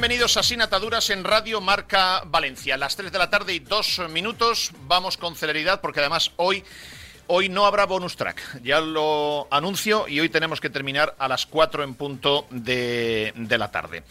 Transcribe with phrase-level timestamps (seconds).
[0.00, 2.78] Bienvenidos a Sin Ataduras en Radio Marca Valencia.
[2.78, 4.72] Las 3 de la tarde y 2 minutos.
[4.86, 6.64] Vamos con celeridad porque además hoy,
[7.26, 8.62] hoy no habrá bonus track.
[8.62, 13.58] Ya lo anuncio y hoy tenemos que terminar a las 4 en punto de, de
[13.58, 14.02] la tarde.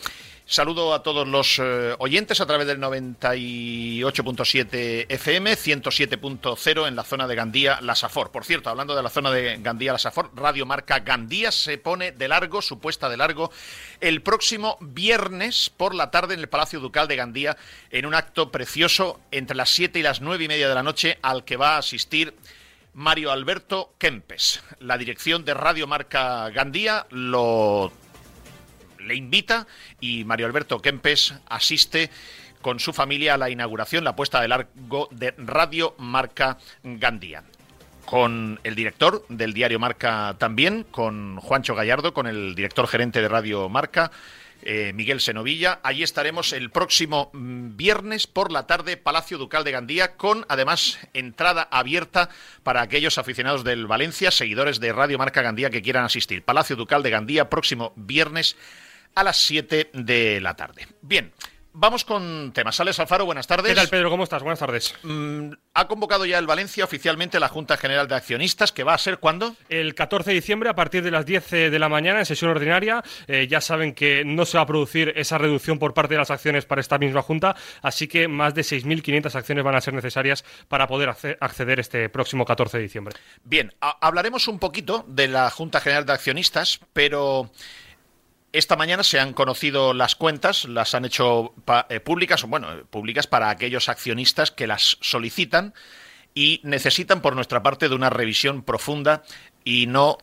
[0.51, 7.27] Saludo a todos los eh, oyentes a través del 98.7 FM, 107.0 en la zona
[7.27, 8.31] de Gandía, La Safor.
[8.31, 12.13] Por cierto, hablando de la zona de Gandía, La Safor, Radio Marca Gandía se pone
[12.13, 13.51] de largo, supuesta de largo,
[14.01, 17.55] el próximo viernes por la tarde en el Palacio Ducal de Gandía,
[17.91, 21.19] en un acto precioso entre las 7 y las 9 y media de la noche
[21.21, 22.33] al que va a asistir
[22.95, 24.63] Mario Alberto Kempes.
[24.79, 27.91] La dirección de Radio Marca Gandía lo
[28.99, 29.67] le invita
[29.99, 32.09] y Mario Alberto Kempes asiste
[32.61, 37.43] con su familia a la inauguración, la puesta de largo de Radio Marca Gandía.
[38.05, 43.27] Con el director del diario Marca también, con Juancho Gallardo, con el director gerente de
[43.27, 44.11] Radio Marca,
[44.61, 45.79] eh, Miguel Senovilla.
[45.83, 50.99] Allí estaremos el próximo mm, viernes por la tarde, Palacio Ducal de Gandía, con además
[51.13, 52.29] entrada abierta
[52.63, 56.43] para aquellos aficionados del Valencia, seguidores de Radio Marca Gandía que quieran asistir.
[56.43, 58.57] Palacio Ducal de Gandía, próximo viernes
[59.15, 60.87] a las 7 de la tarde.
[61.01, 61.31] Bien.
[61.71, 62.79] Vamos con temas.
[62.79, 63.69] Alex Alfaro, buenas tardes.
[63.69, 64.09] ¿Qué tal, Pedro?
[64.09, 64.41] ¿Cómo estás?
[64.41, 64.95] Buenas tardes.
[65.03, 68.97] Mm, ha convocado ya el Valencia oficialmente la Junta General de Accionistas, que va a
[68.97, 69.55] ser cuándo?
[69.69, 73.03] El 14 de diciembre, a partir de las 10 de la mañana, en sesión ordinaria.
[73.27, 76.31] Eh, ya saben que no se va a producir esa reducción por parte de las
[76.31, 80.43] acciones para esta misma Junta, así que más de 6.500 acciones van a ser necesarias
[80.67, 83.15] para poder acceder este próximo 14 de diciembre.
[83.43, 87.51] Bien, hablaremos un poquito de la Junta General de Accionistas, pero
[88.51, 91.53] esta mañana se han conocido las cuentas, las han hecho
[91.89, 95.73] eh, públicas, bueno, públicas para aquellos accionistas que las solicitan
[96.33, 99.23] y necesitan por nuestra parte de una revisión profunda
[99.63, 100.17] y no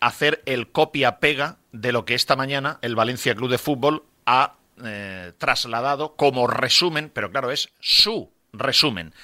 [0.00, 5.32] hacer el copia-pega de lo que esta mañana el Valencia Club de Fútbol ha eh,
[5.38, 9.14] trasladado como resumen, pero claro, es su resumen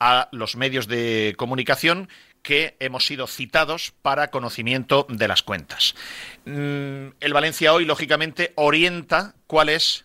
[0.00, 2.08] a los medios de comunicación
[2.44, 5.94] que hemos sido citados para conocimiento de las cuentas.
[6.44, 10.04] Mm, el Valencia hoy, lógicamente, orienta cuál es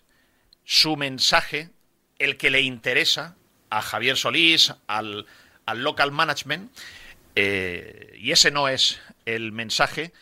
[0.63, 1.69] su mensaje,
[2.17, 3.35] el que le interesa
[3.69, 5.27] a Javier Solís, al,
[5.75, 6.71] local management,
[7.35, 10.13] eh, y ese no es el mensaje,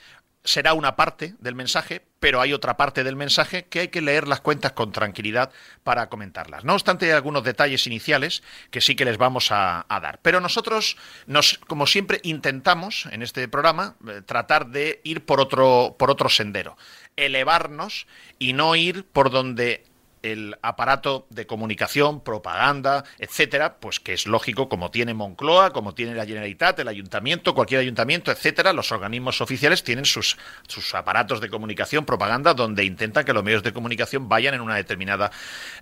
[0.44, 4.28] será una parte del mensaje, pero hay otra parte del mensaje que hay que leer
[4.28, 5.52] las cuentas con tranquilidad
[5.84, 6.64] para comentarlas.
[6.64, 10.20] No obstante, hay algunos detalles iniciales que sí que les vamos a, dar.
[10.22, 15.96] Pero nosotros, nos, como siempre, intentamos en este programa eh, tratar de ir por otro,
[15.98, 16.78] por otro sendero,
[17.16, 18.08] elevarnos
[18.40, 19.84] y no ir por donde
[20.32, 26.16] el aparato de comunicación, propaganda, etcétera, pues que es lógico, como tiene Moncloa, como tiene
[26.16, 30.38] la Generalitat, el ayuntamiento, cualquier ayuntamiento, etcétera, los organismos oficiales tienen sus,
[30.68, 34.76] sus aparatos de comunicación, propaganda, donde intentan que los medios de comunicación vayan en una
[34.76, 35.32] determinada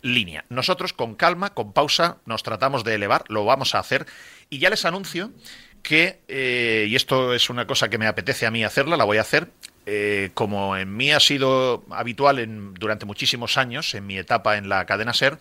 [0.01, 0.45] línea.
[0.50, 4.05] Nosotros, con calma, con pausa, nos tratamos de elevar, lo vamos a hacer,
[4.50, 5.31] y ya les anuncio
[5.81, 9.17] que, eh, y esto es una cosa que me apetece a mí hacerla, la voy
[9.17, 9.51] a hacer,
[9.85, 14.69] eh, como en mí ha sido habitual en, durante muchísimos años, en mi etapa en
[14.69, 15.38] la cadena SER,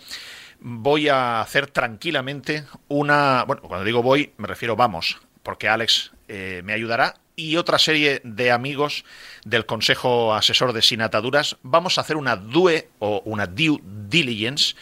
[0.61, 3.45] voy a hacer tranquilamente una...
[3.45, 8.21] Bueno, cuando digo voy, me refiero vamos, porque Alex eh, me ayudará y otra serie
[8.25, 9.05] de amigos
[9.45, 14.77] del Consejo Asesor de Sin Ataduras, vamos a hacer una DUE o una due diligence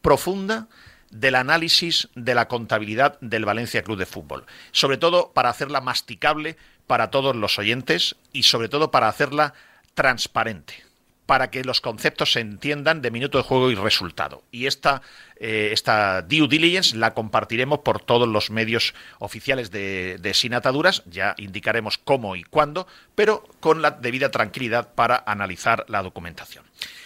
[0.00, 0.68] profunda
[1.10, 6.56] del análisis de la contabilidad del Valencia Club de Fútbol, sobre todo para hacerla masticable
[6.88, 9.54] para todos los oyentes y sobre todo para hacerla
[9.94, 10.88] transparente
[11.28, 14.44] para que los conceptos se entiendan de minuto de juego y resultado.
[14.50, 15.02] Y esta,
[15.36, 21.02] eh, esta due diligence la compartiremos por todos los medios oficiales de, de Sin Ataduras,
[21.04, 26.64] ya indicaremos cómo y cuándo, pero con la debida tranquilidad para analizar la documentación.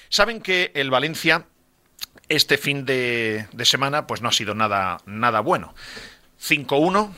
[0.09, 1.47] Saben que el Valencia
[2.29, 5.75] este fin de, de semana pues no ha sido nada, nada bueno.
[6.41, 7.11] 5-1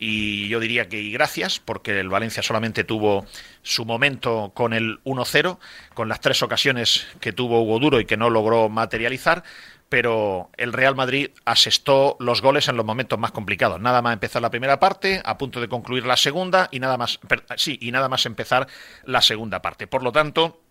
[0.00, 3.26] y yo diría que y gracias, porque el Valencia solamente tuvo
[3.62, 5.58] su momento con el 1-0,
[5.94, 9.44] con las tres ocasiones que tuvo Hugo Duro y que no logró materializar,
[9.90, 13.78] pero el Real Madrid asestó los goles en los momentos más complicados.
[13.78, 17.20] Nada más empezar la primera parte, a punto de concluir la segunda y nada más,
[17.56, 18.68] sí, y nada más empezar
[19.04, 19.86] la segunda parte.
[19.86, 20.62] Por lo tanto,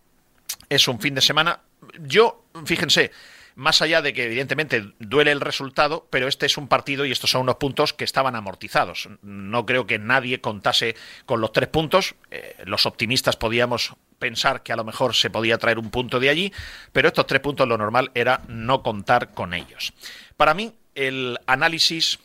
[0.68, 1.60] es un fin de semana.
[2.00, 3.12] Yo, fíjense,
[3.54, 7.30] más allá de que evidentemente duele el resultado, pero este es un partido y estos
[7.30, 9.08] son unos puntos que estaban amortizados.
[9.22, 12.14] No creo que nadie contase con los tres puntos.
[12.30, 16.28] Eh, los optimistas podíamos pensar que a lo mejor se podía traer un punto de
[16.28, 16.52] allí,
[16.92, 19.92] pero estos tres puntos lo normal era no contar con ellos.
[20.36, 22.18] Para mí, el análisis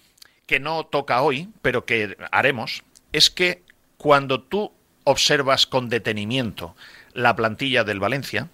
[0.45, 3.63] que no toca hoy, pero que haremos, es que
[3.97, 4.71] cuando tú
[5.03, 6.75] observas con detenimiento
[7.13, 8.49] la plantilla del Valencia,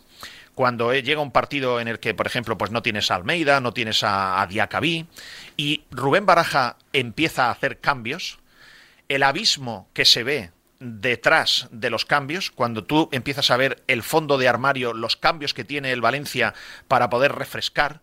[0.61, 3.59] cuando eh, llega un partido en el que, por ejemplo, pues no tienes a Almeida,
[3.61, 5.07] no tienes a, a Diacabí,
[5.57, 8.37] y Rubén Baraja empieza a hacer cambios,
[9.09, 14.03] el abismo que se ve detrás de los cambios, cuando tú empiezas a ver el
[14.03, 16.53] fondo de armario, los cambios que tiene el Valencia
[16.87, 18.01] para poder refrescar,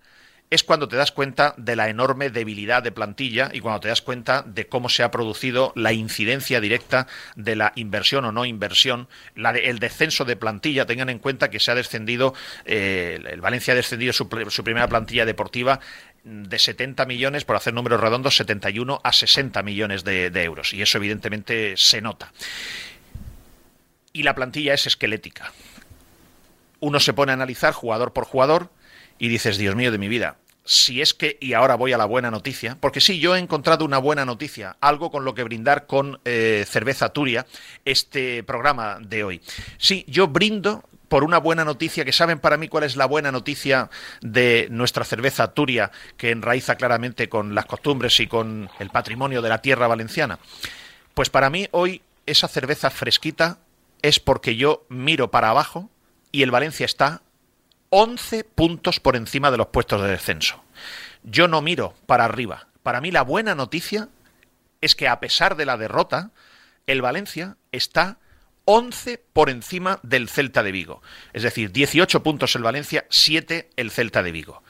[0.51, 4.01] es cuando te das cuenta de la enorme debilidad de plantilla y cuando te das
[4.01, 7.07] cuenta de cómo se ha producido la incidencia directa
[7.37, 10.87] de la inversión o no inversión, el descenso de plantilla.
[10.87, 12.35] Tengan en cuenta que se ha descendido,
[12.65, 15.81] eh, el Valencia ha descendido su, primera plantilla deportiva
[16.25, 20.73] de 70 millones, por hacer números redondos, 71 a 60 millones de, de euros.
[20.73, 22.33] Y eso evidentemente se nota.
[24.15, 25.53] Y la plantilla es esquelética.
[26.81, 28.71] Uno se pone a analizar jugador por jugador,
[29.19, 32.05] y dices, Dios mío de mi vida, si es que, y ahora voy a la
[32.05, 35.87] buena noticia, porque sí, yo he encontrado una buena noticia, algo con lo que brindar
[35.87, 37.47] con eh, cerveza Turia
[37.87, 39.41] este programa de hoy.
[39.79, 43.33] Sí, yo brindo por una buena noticia, que saben para mí cuál es la buena
[43.33, 43.89] noticia
[44.21, 49.49] de nuestra cerveza Turia, que enraiza claramente con las costumbres y con el patrimonio de
[49.49, 50.39] la tierra valenciana.
[51.15, 53.59] Pues para mí hoy esa cerveza fresquita
[54.03, 55.91] es porque yo miro para abajo
[56.31, 57.23] y el Valencia está
[57.91, 60.63] 11 puntos por encima de los puestos de descenso.
[61.23, 62.69] Yo no miro para arriba.
[62.83, 64.09] Para mí la buena noticia
[64.81, 66.31] es que a pesar de la derrota,
[66.87, 68.19] el Valencia está
[68.65, 71.03] 11 por encima del Celta de Vigo.
[71.33, 74.63] Es decir, 18 puntos el Valencia, 7 el Celta de Vigo.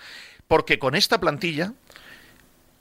[0.47, 1.75] Porque con esta plantilla,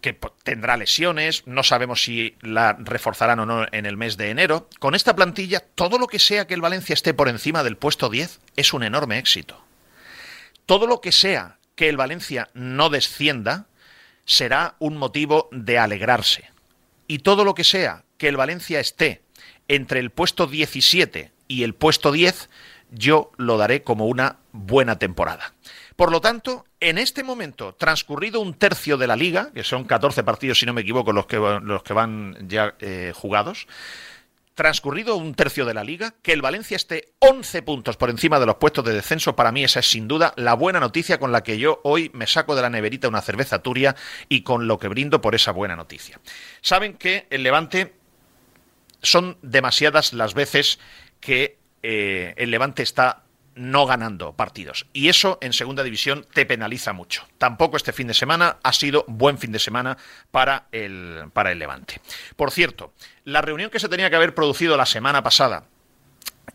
[0.01, 4.69] que tendrá lesiones, no sabemos si la reforzarán o no en el mes de enero,
[4.79, 8.09] con esta plantilla, todo lo que sea que el Valencia esté por encima del puesto
[8.09, 9.66] 10 es un enorme éxito
[10.67, 13.65] todo lo que sea que el Valencia no descienda
[14.25, 16.51] será un motivo de alegrarse.
[17.07, 19.21] Y todo lo que sea que el Valencia esté
[19.67, 22.49] entre el puesto 17 y el puesto 10,
[22.91, 25.53] yo lo daré como una buena temporada.
[25.95, 30.23] Por lo tanto, en este momento, transcurrido un tercio de la liga, que son 14
[30.23, 33.67] partidos, si no me equivoco, los que, los que van ya eh, jugados,
[34.57, 38.47] transcurrido un tercio de la liga, que el Valencia esté 11 puntos por encima de
[38.47, 41.43] los puestos de descenso, para mí esa es sin duda la buena noticia con la
[41.43, 43.95] que yo hoy me saco de la neverita una cerveza turia
[44.29, 46.19] y con lo que brindo por esa buena noticia.
[46.61, 47.93] Saben que el Levante
[49.03, 50.79] son demasiadas las veces
[51.19, 53.26] que eh, el Levante está
[53.57, 54.87] no ganando partidos.
[54.93, 57.27] Y eso en segunda división te penaliza mucho.
[57.37, 59.97] Tampoco este fin de semana ha sido buen fin de semana
[60.31, 61.99] para el, para el Levante.
[62.35, 62.93] Por cierto,
[63.23, 65.65] la reunión que se tenía que haber producido la semana pasada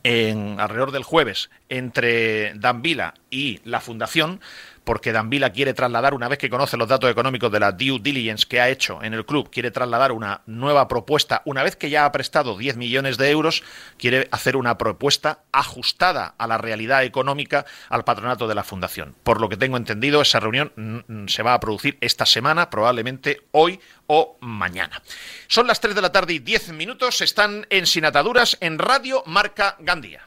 [0.04, 4.40] en alrededor del jueves entre Dan Vila y la Fundación
[4.84, 8.46] porque Danvila quiere trasladar, una vez que conoce los datos económicos de la due diligence
[8.48, 12.04] que ha hecho en el club, quiere trasladar una nueva propuesta, una vez que ya
[12.04, 13.62] ha prestado 10 millones de euros,
[13.98, 19.14] quiere hacer una propuesta ajustada a la realidad económica al patronato de la fundación.
[19.22, 22.70] Por lo que tengo entendido, esa reunión mm, mm, se va a producir esta semana,
[22.70, 25.02] probablemente hoy o mañana.
[25.46, 29.76] Son las 3 de la tarde y 10 minutos, están en Sinataduras en Radio Marca
[29.80, 30.26] Gandía.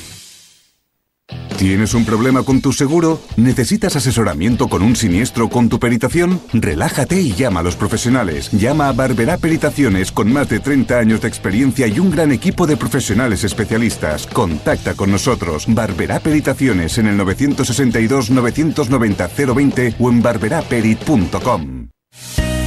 [1.61, 3.21] ¿Tienes un problema con tu seguro?
[3.37, 6.41] ¿Necesitas asesoramiento con un siniestro con tu peritación?
[6.53, 8.49] Relájate y llama a los profesionales.
[8.51, 12.65] Llama a Barberá Peritaciones con más de 30 años de experiencia y un gran equipo
[12.65, 14.25] de profesionales especialistas.
[14.25, 15.65] Contacta con nosotros.
[15.67, 21.89] Barberá Peritaciones en el 962 990 020 o en barberaperit.com.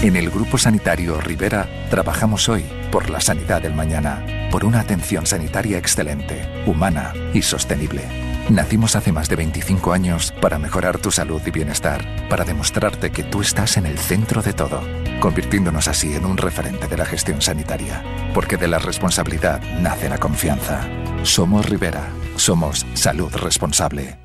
[0.02, 5.26] En el Grupo Sanitario Rivera trabajamos hoy por la sanidad del mañana, por una atención
[5.26, 8.33] sanitaria excelente, humana y sostenible.
[8.50, 13.22] Nacimos hace más de 25 años para mejorar tu salud y bienestar, para demostrarte que
[13.22, 14.82] tú estás en el centro de todo,
[15.18, 18.02] convirtiéndonos así en un referente de la gestión sanitaria,
[18.34, 20.86] porque de la responsabilidad nace la confianza.
[21.22, 24.18] Somos Rivera, somos Salud Responsable.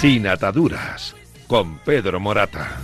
[0.00, 1.16] Sin ataduras
[1.46, 2.80] con Pedro Morata.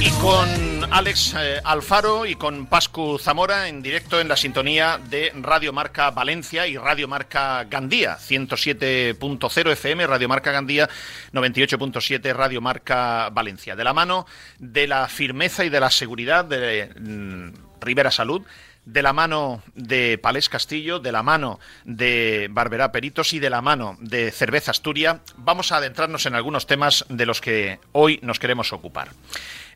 [0.00, 5.32] Y con Alex eh, Alfaro y con Pascu Zamora en directo en la sintonía de
[5.34, 10.88] Radio Marca Valencia y Radio Marca Gandía, 107.0 FM, Radio Marca Gandía,
[11.32, 13.74] 98.7 Radio Marca Valencia.
[13.76, 14.26] De la mano
[14.58, 18.42] de la firmeza y de la seguridad de mm, Rivera Salud,
[18.84, 23.62] de la mano de Palés Castillo, de la mano de Barberá Peritos y de la
[23.62, 28.38] mano de Cerveza Asturia, vamos a adentrarnos en algunos temas de los que hoy nos
[28.38, 29.10] queremos ocupar.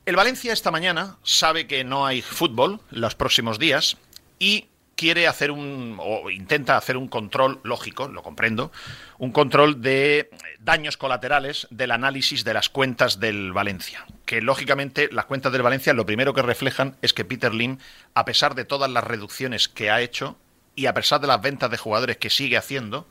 [0.07, 3.97] El Valencia esta mañana sabe que no hay fútbol los próximos días
[4.39, 8.73] y quiere hacer un, o intenta hacer un control lógico, lo comprendo,
[9.19, 14.07] un control de daños colaterales del análisis de las cuentas del Valencia.
[14.29, 17.79] Que lógicamente las cuentas del Valencia lo primero que reflejan es que Peter Lim,
[18.13, 20.37] a pesar de todas las reducciones que ha hecho
[20.77, 23.09] y a pesar de las ventas de jugadores que sigue haciendo,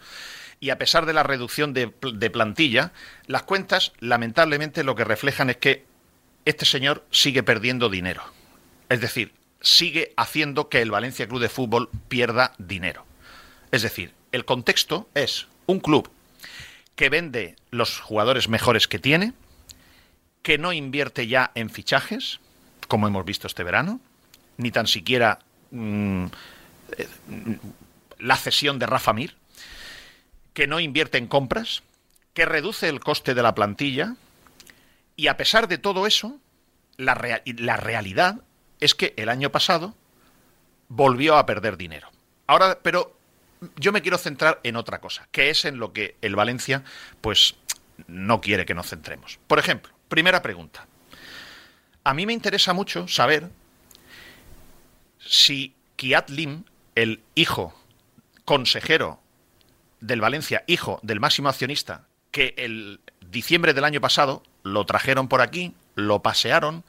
[0.60, 2.92] y a pesar de la reducción de, de plantilla,
[3.26, 5.86] las cuentas lamentablemente lo que reflejan es que
[6.46, 8.22] este señor sigue perdiendo dinero.
[8.88, 13.08] Es decir, sigue haciendo que el Valencia Club de Fútbol pierda dinero.
[13.72, 16.12] Es decir, el contexto es un club
[16.96, 19.34] que vende los jugadores mejores que tiene,
[20.48, 22.40] que no invierte ya en fichajes,
[22.88, 24.00] como hemos visto este verano,
[24.56, 25.40] ni tan siquiera
[25.72, 26.28] mm,
[26.98, 27.08] eh,
[28.18, 29.36] la cesión de Rafa Mir,
[30.54, 31.84] que no invierte en compras,
[32.34, 34.16] que reduce el coste de la plantilla,
[35.18, 36.40] y a pesar de todo eso,
[36.96, 38.40] la, la realidad
[38.80, 39.96] es que el año pasado
[40.88, 42.10] volvió a perder dinero.
[42.48, 43.18] Ahora, pero
[43.76, 46.86] yo me quiero centrar en otra cosa, que es en lo que el Valencia,
[47.20, 47.58] pues,
[48.08, 49.40] no quiere que nos centremos.
[49.48, 50.88] Por ejemplo, primera pregunta.
[52.04, 53.50] A mí me interesa mucho saber
[55.20, 56.64] si Kiat Lim,
[56.96, 57.74] el hijo
[58.46, 59.20] consejero
[60.00, 63.00] del Valencia, hijo del máximo accionista, que el
[63.30, 66.84] diciembre del año pasado lo trajeron por aquí, lo pasearon,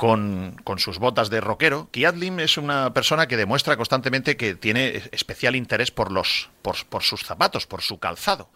[0.00, 1.90] con, sus botas de rockero.
[1.90, 7.20] Kiadlim es una persona que demuestra constantemente que tiene especial interés por, los, por, sus
[7.20, 8.48] zapatos, por su calzado.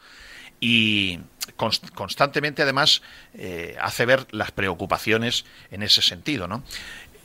[0.60, 1.20] Y
[1.56, 3.02] constantemente, además,
[3.34, 6.62] eh, hace ver las preocupaciones en ese sentido, ¿no?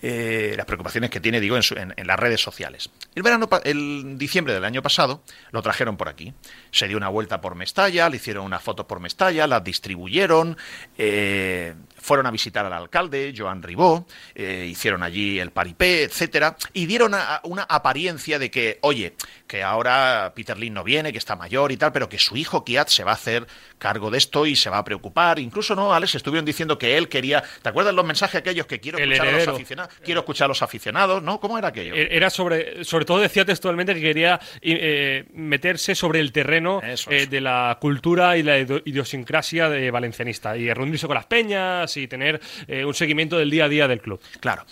[0.02, 2.90] Eh, las preocupaciones que tiene, digo, en, en, las redes sociales.
[3.16, 5.22] El verano, el diciembre del año pasado,
[5.52, 6.34] lo trajeron por aquí.
[6.72, 10.58] Se dio una vuelta por Mestalla, le hicieron una foto por Mestalla, la distribuyeron,
[10.98, 16.86] eh, fueron a visitar al alcalde, Joan Ribó, eh, hicieron allí el paripé, etcétera, y
[16.86, 17.14] dieron
[17.44, 19.14] una apariencia de que, oye,
[19.48, 22.64] que ahora Peter Lin no viene, que está mayor y tal, pero que su hijo
[22.64, 25.40] Kiat se va a hacer cargo de esto y se va a preocupar.
[25.40, 26.16] Incluso, ¿no, Alex?
[26.16, 27.44] Estuvieron diciendo que él quería.
[27.62, 29.94] ¿Te acuerdas los mensajes aquellos que quiero escuchar a los aficionados?
[30.04, 31.40] Quiero escuchar a los aficionados, ¿no?
[31.40, 31.96] ¿Cómo era aquello?
[31.96, 32.84] E-, era sobre.
[32.84, 38.38] Sobre todo decía textualmente que quería eh, meterse sobre el terreno eh, de la cultura
[38.38, 43.38] y la idiosincrasia de valencianista y reunirse con las peñas y tener eh, un seguimiento
[43.38, 44.22] del día a día del club.
[44.40, 44.66] Claro.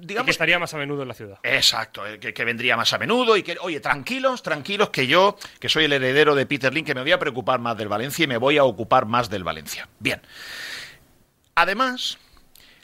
[0.00, 1.38] digamos, que estaría más a menudo en la ciudad.
[1.42, 5.68] Exacto, que, que vendría más a menudo y que, oye, tranquilos, tranquilos, que yo, que
[5.68, 8.26] soy el heredero de Peter Lin, que me voy a preocupar más del Valencia y
[8.26, 9.88] me voy a ocupar más del Valencia.
[9.98, 10.20] Bien.
[11.54, 12.18] Además,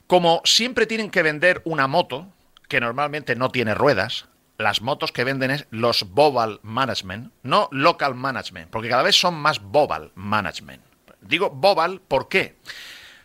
[0.07, 2.29] como siempre tienen que vender una moto,
[2.69, 4.27] que normalmente no tiene ruedas,
[4.59, 9.35] las motos que venden es los Bobal Management, no Local Management, porque cada vez son
[9.35, 10.83] más Bobal Management.
[11.21, 12.57] Digo Bobal, ¿por qué?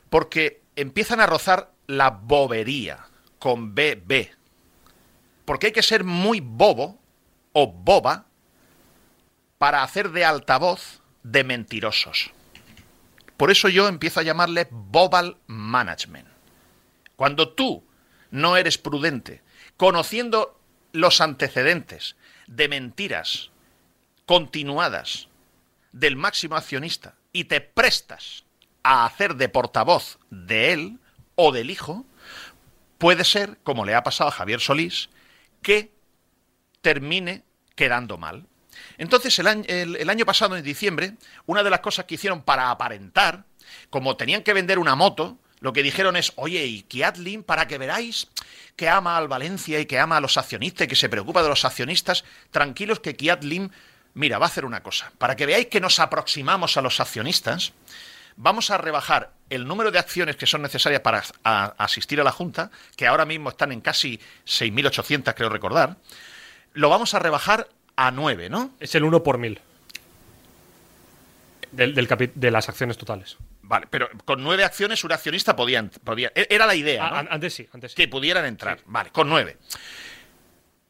[0.10, 3.06] Porque empiezan a rozar la bobería
[3.40, 4.30] con BB.
[5.46, 7.00] Porque hay que ser muy bobo
[7.54, 8.26] o boba
[9.58, 12.32] para hacer de altavoz de mentirosos.
[13.38, 16.28] Por eso yo empiezo a llamarle Bobal Management.
[17.16, 17.84] Cuando tú
[18.32, 19.42] no eres prudente,
[19.78, 20.60] conociendo
[20.92, 22.16] los antecedentes
[22.48, 23.52] de mentiras
[24.26, 25.28] continuadas
[25.92, 28.44] del máximo accionista y te prestas
[28.84, 31.00] a hacer de portavoz de él
[31.36, 32.06] o del hijo,
[32.98, 35.10] puede ser, como le ha pasado a Javier Solís,
[35.62, 35.92] que
[36.82, 37.44] termine
[37.76, 38.46] quedando mal.
[38.98, 39.48] Entonces, el
[40.10, 43.46] año, pasado, en diciembre, una de las cosas que hicieron para aparentar,
[43.90, 47.78] como tenían que vender una moto, lo que dijeron es, oye, y Kiatlin, para que
[47.78, 48.28] veráis
[48.76, 51.50] que ama al Valencia y que ama a los accionistas y que se preocupa de
[51.50, 53.72] los accionistas, tranquilos que Kiatlin,
[54.14, 55.12] mira, va a hacer una cosa.
[55.18, 57.74] Para que veáis que nos aproximamos a los accionistas,
[58.40, 61.24] vamos a rebajar el número de acciones que son necesarias para
[61.78, 65.98] asistir a la Junta, que ahora mismo están en casi 6.800, creo recordar,
[66.74, 68.72] lo vamos a rebajar a 9, ¿no?
[68.80, 69.60] Es el 1 por mil.
[71.72, 71.94] Del,
[72.34, 73.38] de las acciones totales.
[73.62, 77.30] Vale, pero con nueve acciones un accionista podía, podía e, era la idea, ¿no?
[77.30, 77.96] antes sí, antes sí.
[77.96, 78.80] Que pudieran entrar.
[78.86, 79.58] Vale, con nueve.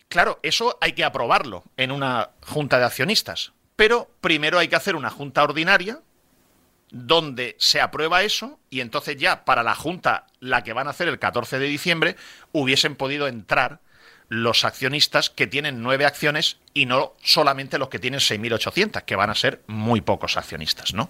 [0.08, 3.52] Claro, eso hay que aprobarlo en una junta de accionistas.
[3.76, 6.00] Pero primero hay que hacer una junta ordinaria
[6.92, 11.08] donde se aprueba eso y entonces ya para la junta, la que van a hacer
[11.08, 12.16] el 14 de diciembre,
[12.52, 13.80] hubiesen podido entrar
[14.30, 19.30] los accionistas que tienen nueve acciones y no solamente los que tienen 6.800, que van
[19.30, 21.10] a ser muy pocos accionistas, ¿no?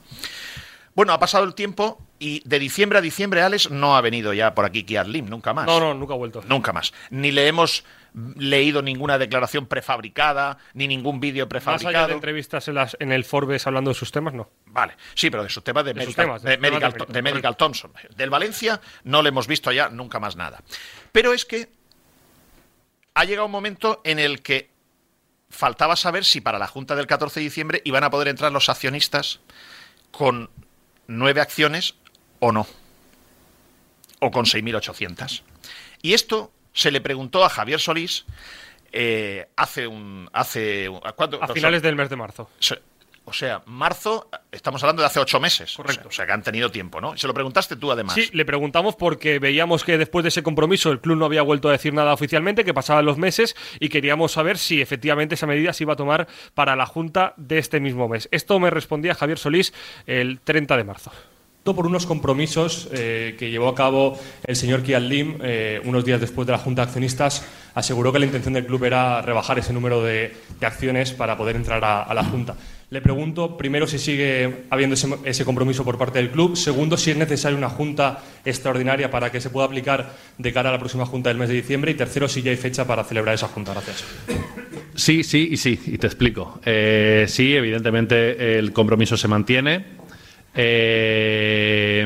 [0.95, 4.55] Bueno, ha pasado el tiempo y de diciembre a diciembre, Alex, no ha venido ya
[4.55, 5.65] por aquí Kiat Lim, nunca más.
[5.65, 6.41] No, no, nunca ha vuelto.
[6.47, 6.93] Nunca más.
[7.09, 11.91] Ni le hemos leído ninguna declaración prefabricada, ni ningún vídeo prefabricado.
[11.91, 14.49] Más allá de entrevistas en, las, en, el Forbes hablando de sus temas, no.
[14.67, 17.91] Vale, sí, pero de sus temas de, Medical, de, medical, Thompson.
[18.15, 20.61] Del Valencia no le hemos visto ya nunca más nada.
[21.11, 21.69] Pero es que
[23.13, 24.69] ha llegado un momento en el que
[25.49, 28.69] faltaba saber si para la Junta del 14 de diciembre iban a poder entrar los
[28.69, 29.39] accionistas
[30.11, 30.49] con
[31.07, 31.95] nueve acciones
[32.39, 32.67] o no.
[34.19, 35.43] O con 6.800.
[36.01, 38.25] Y esto se le preguntó a Javier Solís
[38.91, 40.29] eh, hace un.
[40.33, 40.89] Hace,
[41.41, 42.49] A finales del mes de marzo.
[43.25, 45.75] O sea, marzo, estamos hablando de hace ocho meses.
[45.75, 46.07] Correcto.
[46.07, 47.15] O sea, que han tenido tiempo, ¿no?
[47.15, 48.15] Se lo preguntaste tú, además.
[48.15, 51.69] Sí, le preguntamos porque veíamos que después de ese compromiso el club no había vuelto
[51.69, 55.73] a decir nada oficialmente, que pasaban los meses y queríamos saber si efectivamente esa medida
[55.73, 58.29] se iba a tomar para la Junta de este mismo mes.
[58.31, 59.73] Esto me respondía Javier Solís
[60.07, 61.11] el 30 de marzo
[61.63, 66.19] por unos compromisos eh, que llevó a cabo el señor Kian Lim eh, unos días
[66.19, 67.45] después de la Junta de Accionistas.
[67.75, 71.83] Aseguró que la intención del club era rebajar ese número de, acciones para poder entrar
[71.83, 72.55] a, la Junta.
[72.89, 76.57] Le pregunto, primero, si sigue habiendo ese, compromiso por parte del club.
[76.57, 80.71] Segundo, si es necesaria una junta extraordinaria para que se pueda aplicar de cara a
[80.71, 81.91] la próxima junta del mes de diciembre.
[81.91, 83.73] Y tercero, si ya hay fecha para celebrar esa junta.
[83.73, 84.03] Gracias.
[84.95, 85.79] Sí, sí y sí.
[85.85, 86.59] Y te explico.
[86.65, 89.98] Eh, sí, evidentemente el compromiso se mantiene.
[90.55, 92.05] Eh,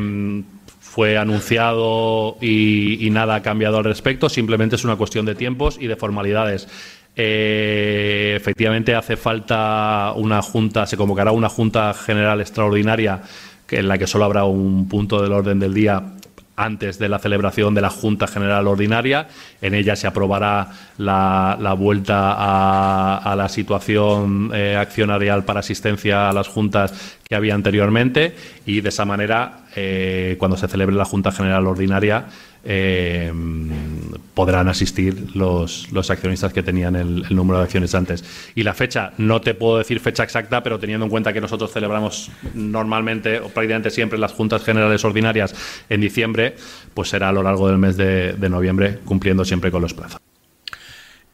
[0.93, 5.87] fue anunciado y, nada ha cambiado al respecto, simplemente es una cuestión de tiempos y
[5.87, 6.67] de formalidades.
[7.15, 13.21] Eh, efectivamente hace falta una junta, se convocará una junta general extraordinaria
[13.71, 16.03] en la que solo habrá un punto del orden del día
[16.55, 19.27] antes de la celebración de la Junta General Ordinaria.
[19.61, 26.47] En ella se aprobará la, vuelta a, la situación eh, accionarial para asistencia a las
[26.47, 28.35] juntas que había anteriormente
[28.65, 32.25] y de esa manera, eh, cuando se celebre la Junta General Ordinaria,
[32.63, 33.31] eh,
[34.33, 38.23] podrán asistir los, los, accionistas que tenían el, número de acciones antes.
[38.55, 41.71] Y la fecha, no te puedo decir fecha exacta, pero teniendo en cuenta que nosotros
[41.71, 45.53] celebramos normalmente o prácticamente siempre las juntas generales ordinarias
[45.89, 46.55] en diciembre,
[46.93, 50.19] pues será a lo largo del mes de, de noviembre, cumpliendo siempre con los plazos.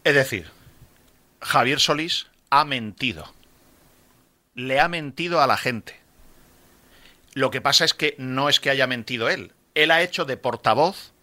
[0.04, 0.48] Es decir,
[1.42, 3.32] Javier Solís ha mentido.
[4.56, 5.96] Le ha mentido a la gente.
[7.34, 9.54] Lo que pasa es que no es que haya mentido él.
[9.76, 11.14] Él ha hecho de portavoz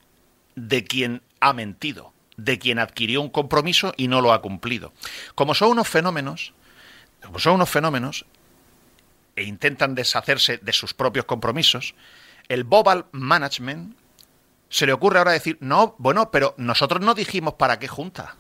[0.56, 4.92] de quien ha mentido, de quien adquirió un compromiso y no lo ha cumplido.
[5.34, 6.52] Como son unos fenómenos,
[7.22, 8.26] como son unos fenómenos
[9.36, 11.94] e intentan deshacerse de sus propios compromisos,
[12.48, 13.96] el Bobal Management
[14.68, 18.36] se le ocurre ahora decir, no, bueno, pero nosotros no dijimos para qué junta.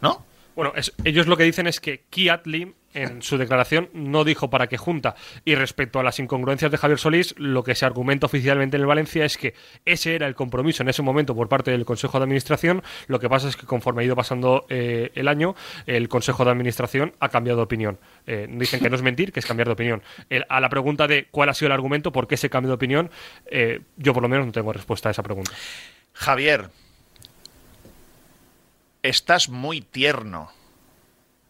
[0.00, 0.24] ¿No?
[0.58, 0.72] Bueno,
[1.04, 4.76] ellos lo que dicen es que Kiat Lim en su declaración no dijo para qué
[4.76, 5.14] junta.
[5.44, 8.88] Y respecto a las incongruencias de Javier Solís, lo que se argumenta oficialmente en el
[8.88, 12.24] Valencia es que ese era el compromiso en ese momento por parte del Consejo de
[12.24, 12.82] Administración.
[13.06, 15.54] Lo que pasa es que conforme ha ido pasando eh, el año,
[15.86, 18.00] el Consejo de Administración ha cambiado de opinión.
[18.26, 20.02] Eh, dicen que no es mentir, que es cambiar de opinión.
[20.48, 23.12] a la pregunta de cuál ha sido el argumento, por qué se cambió de opinión,
[23.46, 25.52] eh, yo por lo menos no tengo respuesta a esa pregunta.
[26.14, 26.68] Javier,
[29.02, 30.50] estás muy tierno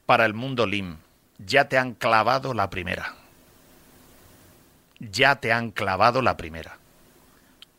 [0.07, 0.99] para el mundo LIM
[1.39, 3.15] ya te han clavado la primera.
[4.99, 6.79] Ya te han clavado la primera.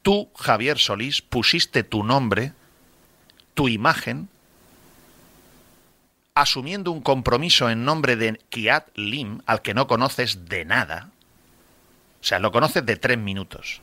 [0.02, 2.54] Tú, Javier Solís, pusiste tu nombre,
[3.54, 4.30] tu imagen,
[6.34, 11.10] asumiendo un compromiso en nombre de Kiat Lim, al que no conoces de nada.
[12.22, 13.82] O sea, lo conoces de tres minutos.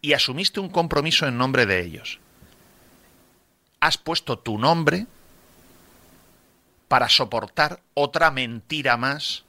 [0.00, 2.18] Y asumiste un compromiso en nombre de ellos.
[3.82, 5.08] Has puesto tu nombre
[6.86, 9.42] para soportar otra mentira más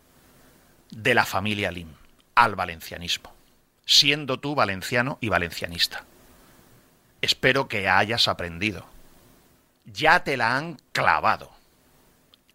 [0.89, 1.89] de la familia Lim
[2.33, 3.31] al valencianismo,
[3.85, 6.05] siendo tú valenciano y valencianista.
[7.21, 8.87] Espero que hayas aprendido.
[9.85, 11.51] Ya te la han clavado.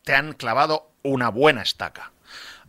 [0.03, 2.11] Te han clavado una buena estaca.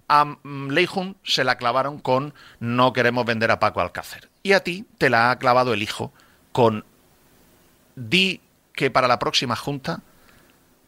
[0.07, 4.29] A mm, Leijun se la clavaron con no queremos vender a Paco Alcácer.
[4.43, 6.13] Y a ti te la ha clavado el hijo
[6.51, 6.85] con
[7.95, 8.41] di
[8.79, 10.03] que para la próxima junta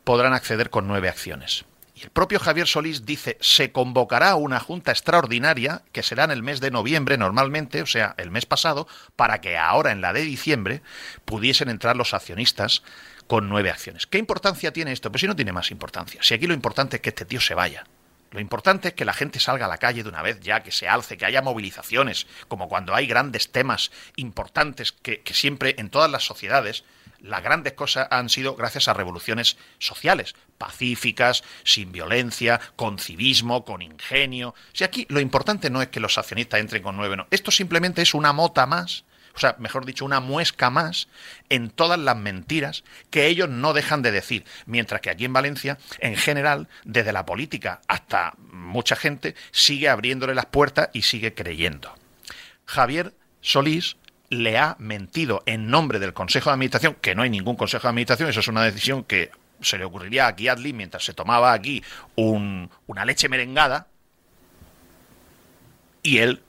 [0.05, 1.65] podrán acceder con nueve acciones.
[1.93, 6.41] Y el propio Javier Solís dice, se convocará una junta extraordinaria, que será en el
[6.41, 10.21] mes de noviembre normalmente, o sea, el mes pasado, para que ahora en la de
[10.21, 10.81] diciembre
[11.25, 12.81] pudiesen entrar los accionistas
[13.27, 14.07] con nueve acciones.
[14.07, 15.11] ¿Qué importancia tiene esto?
[15.11, 16.23] Pues si no tiene más importancia.
[16.23, 17.83] Si aquí lo importante es que este tío se vaya.
[18.31, 20.71] Lo importante es que la gente salga a la calle de una vez ya, que
[20.71, 25.89] se alce, que haya movilizaciones, como cuando hay grandes temas importantes que, que siempre en
[25.89, 26.85] todas las sociedades
[27.21, 33.81] las grandes cosas han sido gracias a revoluciones sociales, pacíficas, sin violencia, con civismo, con
[33.81, 34.55] ingenio.
[34.73, 37.27] Si aquí lo importante no es que los accionistas entren con nueve, no.
[37.31, 39.05] Esto simplemente es una mota más,
[39.35, 41.07] o sea, mejor dicho, una muesca más
[41.49, 44.45] en todas las mentiras que ellos no dejan de decir.
[44.65, 50.35] Mientras que aquí en Valencia, en general, desde la política hasta mucha gente, sigue abriéndole
[50.35, 51.93] las puertas y sigue creyendo.
[52.65, 53.97] Javier Solís
[54.31, 57.89] le ha mentido en nombre del Consejo de Administración, que no hay ningún Consejo de
[57.89, 61.83] Administración, eso es una decisión que se le ocurriría a Adli mientras se tomaba aquí
[62.15, 63.87] una leche merengada,
[66.01, 66.41] y él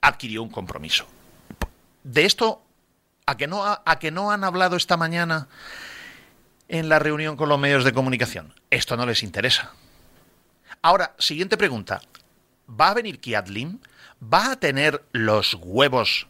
[0.00, 1.06] adquirió un compromiso.
[2.02, 2.64] De esto,
[3.26, 5.48] ¿a que, no, a que no han hablado esta mañana
[6.68, 8.54] en la reunión con los medios de comunicación?
[8.70, 9.72] Esto no les interesa.
[10.80, 12.00] Ahora, siguiente pregunta.
[12.68, 13.80] ¿Va a venir Kiadlim?
[14.22, 16.26] ¿Va a tener los huevos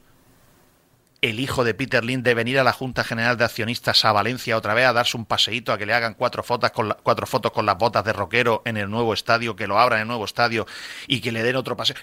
[1.31, 4.59] el hijo de Peter Lind de venir a la Junta General de Accionistas a Valencia
[4.59, 7.51] otra vez a darse un paseíto, a que le hagan cuatro fotos con, cuatro fotos
[7.51, 10.27] con las botas de rockero en el nuevo estadio, que lo abran en el nuevo
[10.27, 10.67] estadio
[11.07, 11.97] y que le den otro paseo.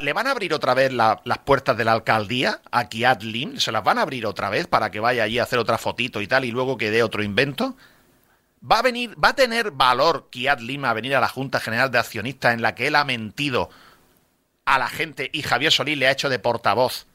[0.00, 3.58] ¿Le van a abrir otra vez las puertas de la alcaldía a Kiat Lind?
[3.58, 6.20] ¿Se las van a abrir otra vez para que vaya allí a hacer otra fotito
[6.20, 7.76] y tal y luego que dé otro invento?
[8.60, 11.90] ¿Va a venir, va a tener valor Kiat Lim a venir a la Junta General
[11.90, 13.70] de Accionistas en la que él ha mentido
[14.64, 17.06] a la gente y Javier Solís le ha hecho de portavoz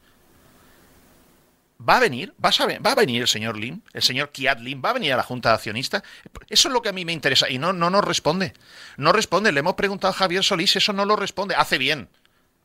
[1.80, 2.32] ¿Va a venir?
[2.42, 3.80] ¿Va a, ¿Va a venir el señor Lim?
[3.92, 4.80] ¿El señor Kiat Lim?
[4.82, 6.02] ¿Va a venir a la Junta de Accionistas?
[6.48, 7.50] Eso es lo que a mí me interesa.
[7.50, 8.54] Y no, no nos responde.
[8.96, 9.52] No responde.
[9.52, 11.54] Le hemos preguntado a Javier Solís, eso no lo responde.
[11.56, 12.08] Hace bien.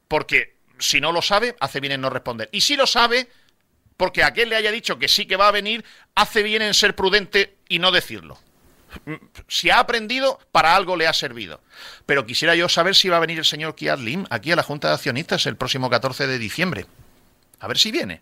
[0.07, 2.49] Porque si no lo sabe, hace bien en no responder.
[2.51, 3.29] Y si lo sabe,
[3.97, 5.83] porque aquel le haya dicho que sí que va a venir,
[6.15, 8.39] hace bien en ser prudente y no decirlo.
[9.47, 11.61] Si ha aprendido, para algo le ha servido.
[12.05, 14.63] Pero quisiera yo saber si va a venir el señor Kiat Lim aquí a la
[14.63, 16.85] Junta de Accionistas el próximo 14 de diciembre.
[17.59, 18.21] A ver si viene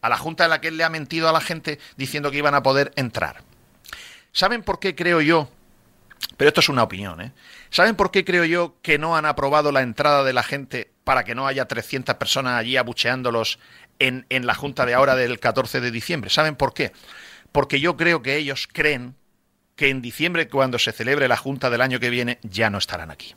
[0.00, 2.38] a la junta en la que él le ha mentido a la gente diciendo que
[2.38, 3.42] iban a poder entrar.
[4.32, 5.50] ¿Saben por qué creo yo?
[6.36, 7.32] Pero esto es una opinión, ¿eh?
[7.70, 11.24] ¿Saben por qué creo yo que no han aprobado la entrada de la gente para
[11.24, 13.58] que no haya 300 personas allí abucheándolos
[13.98, 16.30] en, en la junta de ahora del 14 de diciembre?
[16.30, 16.92] ¿Saben por qué?
[17.52, 19.14] Porque yo creo que ellos creen
[19.76, 23.10] que en diciembre, cuando se celebre la junta del año que viene, ya no estarán
[23.10, 23.34] aquí.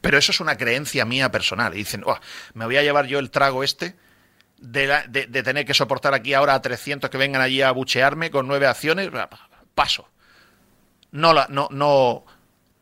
[0.00, 1.74] Pero eso es una creencia mía personal.
[1.74, 2.18] Y dicen, oh,
[2.54, 3.94] me voy a llevar yo el trago este
[4.60, 8.66] de, tener que soportar aquí ahora a 300 que vengan allí a buchearme con nueve
[8.66, 9.10] acciones,
[9.74, 10.08] paso.
[11.12, 12.24] No, la, no, no,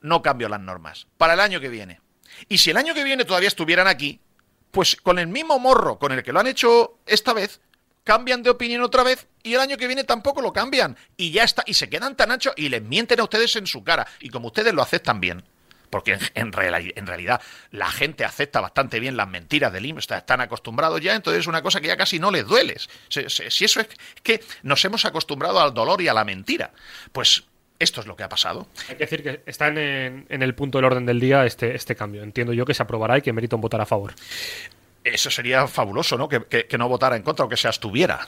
[0.03, 1.07] no cambio las normas.
[1.17, 2.01] Para el año que viene.
[2.49, 4.21] Y si el año que viene todavía estuvieran aquí,
[4.71, 7.61] pues con el mismo morro con el que lo han hecho esta vez,
[8.05, 10.97] cambian de opinión otra vez y el año que viene tampoco lo cambian.
[11.17, 11.63] Y ya está.
[11.67, 14.07] Y se quedan tan anchos y les mienten a ustedes en su cara.
[14.21, 15.43] Y como ustedes lo aceptan bien
[15.91, 21.15] porque en, realidad la gente acepta bastante bien las mentiras del IMSS, están acostumbrados ya,
[21.15, 22.77] entonces es una cosa que ya casi no les duele.
[23.09, 23.89] Si, eso es
[24.23, 26.73] que nos hemos acostumbrado al dolor y a la mentira,
[27.13, 27.45] pues
[27.79, 28.69] esto es lo que ha pasado.
[28.89, 32.23] Hay que decir que está en, el punto del orden del día este, este cambio.
[32.23, 34.15] Entiendo yo que se aprobará y que Meriton votará a favor.
[35.05, 36.29] Eso sería fabuloso, ¿no?
[36.29, 38.27] Que, no votara en contra o que se abstuviera.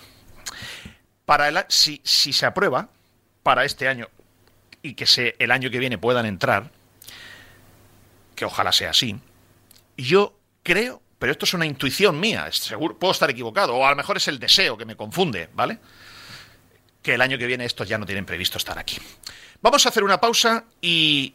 [1.24, 2.88] Para el, si, si se aprueba
[3.42, 4.08] para este año
[4.82, 6.70] y que se, el año que viene puedan entrar,
[8.40, 9.20] que ojalá sea así,
[9.98, 13.96] yo creo, pero esto es una intuición mía, seguro, puedo estar equivocado, o a lo
[13.96, 15.78] mejor es el deseo que me confunde, ¿vale?
[17.02, 18.96] Que el año que viene estos ya no tienen previsto estar aquí.
[19.60, 21.34] Vamos a hacer una pausa y,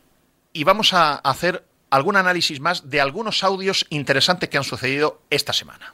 [0.51, 5.53] y vamos a hacer algún análisis más de algunos audios interesantes que han sucedido esta
[5.53, 5.93] semana.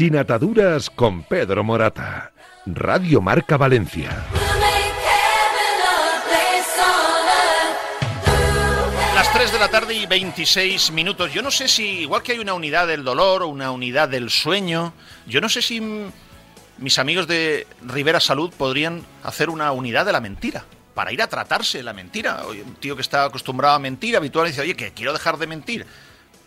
[0.00, 2.32] Sin ataduras con Pedro Morata.
[2.64, 4.24] Radio Marca Valencia.
[9.14, 11.34] Las 3 de la tarde y 26 minutos.
[11.34, 14.30] Yo no sé si, igual que hay una unidad del dolor o una unidad del
[14.30, 14.94] sueño,
[15.26, 15.82] yo no sé si
[16.78, 21.28] mis amigos de Rivera Salud podrían hacer una unidad de la mentira para ir a
[21.28, 22.42] tratarse la mentira.
[22.46, 25.86] Un tío que está acostumbrado a mentir habitualmente dice, oye, que quiero dejar de mentir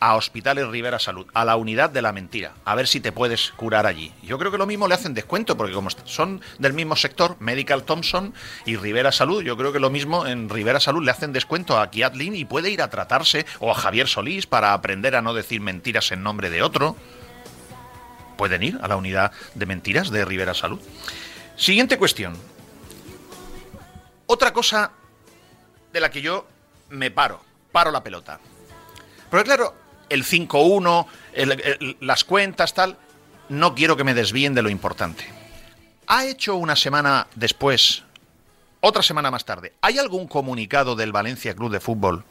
[0.03, 3.53] a Hospitales Rivera Salud, a la unidad de la mentira, a ver si te puedes
[3.53, 4.11] curar allí.
[4.21, 7.83] Yo creo que lo mismo le hacen descuento, porque como son del mismo sector, Medical
[7.83, 8.33] Thompson
[8.65, 11.89] y Rivera Salud, yo creo que lo mismo en Rivera Salud le hacen descuento a
[11.89, 15.61] Kiatlin y puede ir a tratarse, o a Javier Solís para aprender a no decir
[15.61, 16.97] mentiras en nombre de otro.
[18.37, 20.81] Pueden ir a la unidad de mentiras de Rivera Salud.
[21.55, 22.35] Siguiente cuestión.
[24.25, 24.91] Otra cosa
[25.93, 26.45] de la que yo
[26.89, 27.39] me paro,
[27.71, 28.41] paro la pelota.
[29.29, 31.05] Porque claro, el 5-1,
[31.99, 32.97] las cuentas, tal,
[33.49, 35.25] no quiero que me desvíen de lo importante.
[36.07, 38.03] Ha hecho una semana después,
[38.81, 42.25] otra semana más tarde, ¿hay algún comunicado del Valencia Club de Fútbol?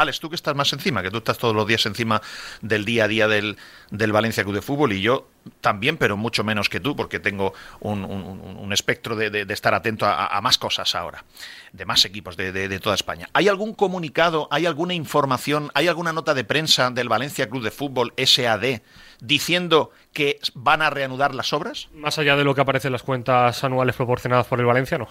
[0.00, 2.20] Alex, tú que estás más encima, que tú estás todos los días encima
[2.60, 3.56] del día a día del,
[3.90, 5.28] Valencia Club de Fútbol y yo
[5.60, 10.58] también, pero mucho menos que tú, porque tengo un, espectro de, estar atento a, más
[10.58, 11.24] cosas ahora,
[11.72, 13.28] de más equipos de, toda España.
[13.32, 17.70] ¿Hay algún comunicado, hay alguna información, hay alguna nota de prensa del Valencia Club de
[17.70, 18.80] Fútbol SAD
[19.20, 21.88] diciendo que van a reanudar las obras?
[21.94, 25.08] Más allá de lo que aparece en las cuentas anuales proporcionadas por el Valencia, no.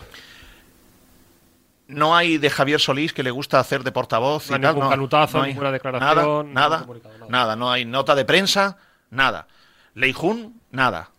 [1.89, 4.61] No hay de Javier Solís que le gusta hacer de portavoz y tal.
[4.61, 6.53] no, no ninguna declaración.
[6.53, 6.87] Nada, nada,
[7.27, 8.77] nada, No hay nota de prensa,
[9.09, 9.47] nada.
[9.95, 11.09] Leijun, nada.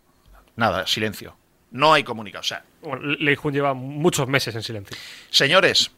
[0.55, 1.35] Nada, silencio.
[1.71, 2.39] No hay comunicado.
[2.39, 2.63] O sea,
[3.19, 4.95] Leijun lleva muchos meses en silencio.
[5.29, 5.91] Señores,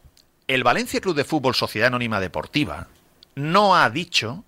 [0.48, 2.88] el Valencia Club de Fútbol Sociedad Anónima Deportiva
[3.36, 4.44] no ha dicho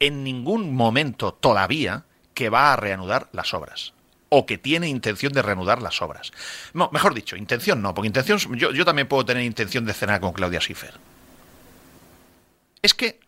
[0.00, 2.04] en ningún momento todavía
[2.34, 3.94] que va a reanudar las obras
[4.34, 6.32] o que tiene intención de reanudar las obras.
[6.72, 10.22] No, mejor dicho, intención no, porque intención yo, yo también puedo tener intención de cenar
[10.22, 10.94] con Claudia Schiffer.
[12.80, 13.20] Es que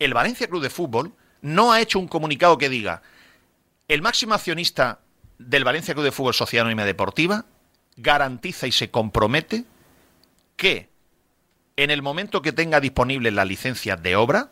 [0.00, 3.02] el Valencia Club de Fútbol no ha hecho un comunicado que diga
[3.86, 4.98] el máximo accionista
[5.38, 7.44] del Valencia Club de Fútbol Sociedad Anónima Deportiva
[7.96, 9.64] garantiza y se compromete
[10.56, 10.88] que
[11.76, 14.50] en el momento que tenga disponible la licencia de obra,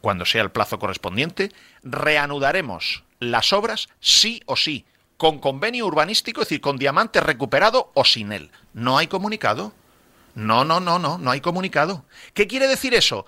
[0.00, 1.50] cuando sea el plazo correspondiente,
[1.82, 4.86] reanudaremos las obras sí o sí,
[5.24, 8.50] con convenio urbanístico, es decir, con diamante recuperado o sin él.
[8.74, 9.72] No hay comunicado.
[10.34, 12.04] No, no, no, no, no hay comunicado.
[12.34, 13.24] ¿Qué quiere decir eso?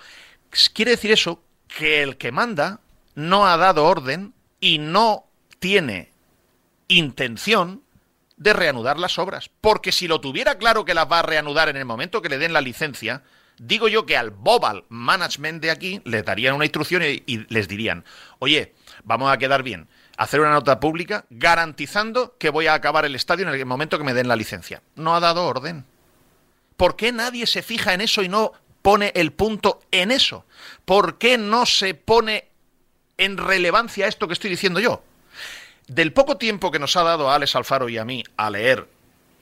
[0.75, 2.81] Quiere decir eso que el que manda
[3.15, 5.25] no ha dado orden y no
[5.59, 6.13] tiene
[6.89, 7.83] intención
[8.37, 9.51] de reanudar las obras.
[9.63, 12.37] Porque si lo tuviera claro que las va a reanudar en el momento que le
[12.37, 13.23] den la licencia,
[13.57, 17.69] digo yo que al Bobal Management de aquí les darían una instrucción y, y les
[17.69, 18.05] dirían,
[18.39, 23.15] oye, vamos a quedar bien hacer una nota pública garantizando que voy a acabar el
[23.15, 24.83] estadio en el momento que me den la licencia.
[24.95, 25.85] No ha dado orden.
[26.77, 28.53] ¿Por qué nadie se fija en eso y no
[28.83, 30.45] pone el punto en eso?
[30.85, 32.49] ¿Por qué no se pone
[33.19, 35.03] en relevancia esto que estoy diciendo yo?
[35.87, 38.89] Del poco tiempo que nos ha dado a Alex Alfaro y a mí a leer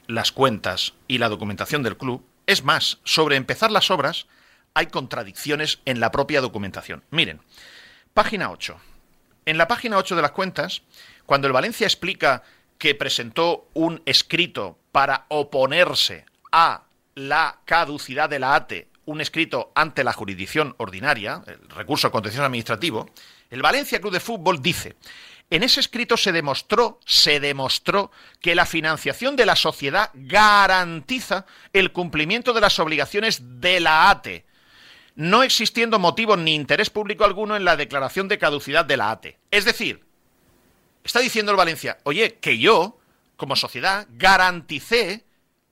[0.06, 4.26] las cuentas y la documentación del club, es más, sobre empezar las obras
[4.74, 7.04] hay contradicciones en la propia documentación.
[7.10, 7.40] Miren,
[8.12, 8.76] página 8
[9.46, 10.82] en la página 8 de las cuentas,
[11.26, 12.42] cuando el Valencia explica
[12.78, 20.04] que presentó un escrito para oponerse a la caducidad de la ATE, un escrito ante
[20.04, 23.08] la jurisdicción ordinaria, el recurso contencioso administrativo,
[23.50, 24.96] el Valencia Club de Fútbol dice,
[25.50, 31.92] en ese escrito se demostró, se demostró que la financiación de la sociedad garantiza el
[31.92, 34.46] cumplimiento de las obligaciones de la ATE,
[35.16, 39.38] no existiendo motivo ni interés público alguno en la declaración de caducidad de la ATE.
[39.50, 40.04] Es decir,
[41.04, 42.98] está diciendo el Valencia, oye, que yo,
[43.36, 45.24] como sociedad, garanticé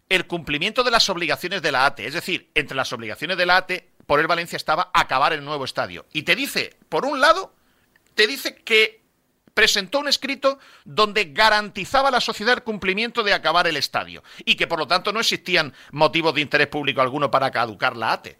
[0.08, 2.06] el cumplimiento de las obligaciones de la ATE.
[2.06, 5.64] Es decir, entre las obligaciones de la ATE, por el Valencia estaba acabar el nuevo
[5.64, 6.06] estadio.
[6.12, 7.54] Y te dice, por un lado,
[8.14, 9.00] te dice que
[9.54, 14.54] presentó un escrito donde garantizaba a la sociedad el cumplimiento de acabar el estadio y
[14.54, 18.38] que por lo tanto no existían motivos de interés público alguno para caducar la ATE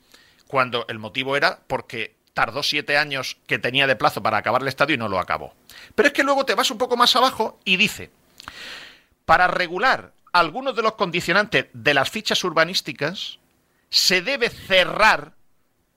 [0.53, 4.69] cuando el motivo era porque tardó siete años que tenía de plazo para acabar el
[4.69, 5.55] estadio y no lo acabó.
[5.95, 8.11] Pero es que luego te vas un poco más abajo y dice,
[9.25, 13.39] para regular algunos de los condicionantes de las fichas urbanísticas,
[13.89, 15.33] se debe cerrar,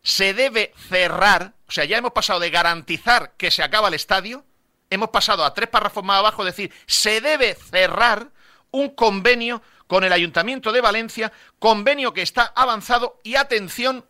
[0.04, 4.46] se debe cerrar, o sea, ya hemos pasado de garantizar que se acaba el estadio,
[4.90, 8.30] hemos pasado a tres párrafos más abajo, decir, se debe cerrar
[8.72, 14.06] un convenio con el Ayuntamiento de Valencia, convenio que está avanzado y atención,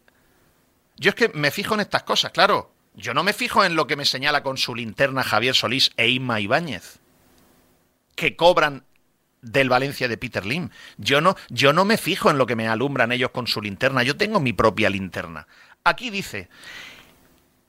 [0.98, 2.72] yo es que me fijo en estas cosas, claro.
[2.94, 6.08] Yo no me fijo en lo que me señala con su linterna Javier Solís e
[6.08, 7.00] Inma Ibáñez,
[8.16, 8.86] que cobran
[9.42, 10.70] del Valencia de Peter Lim.
[10.98, 14.04] Yo no, yo no me fijo en lo que me alumbran ellos con su linterna,
[14.04, 15.48] yo tengo mi propia linterna.
[15.84, 16.50] aquí dice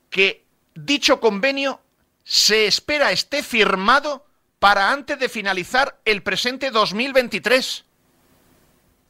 [0.09, 1.81] que dicho convenio
[2.23, 4.25] se espera esté firmado
[4.59, 7.85] para antes de finalizar el presente 2023.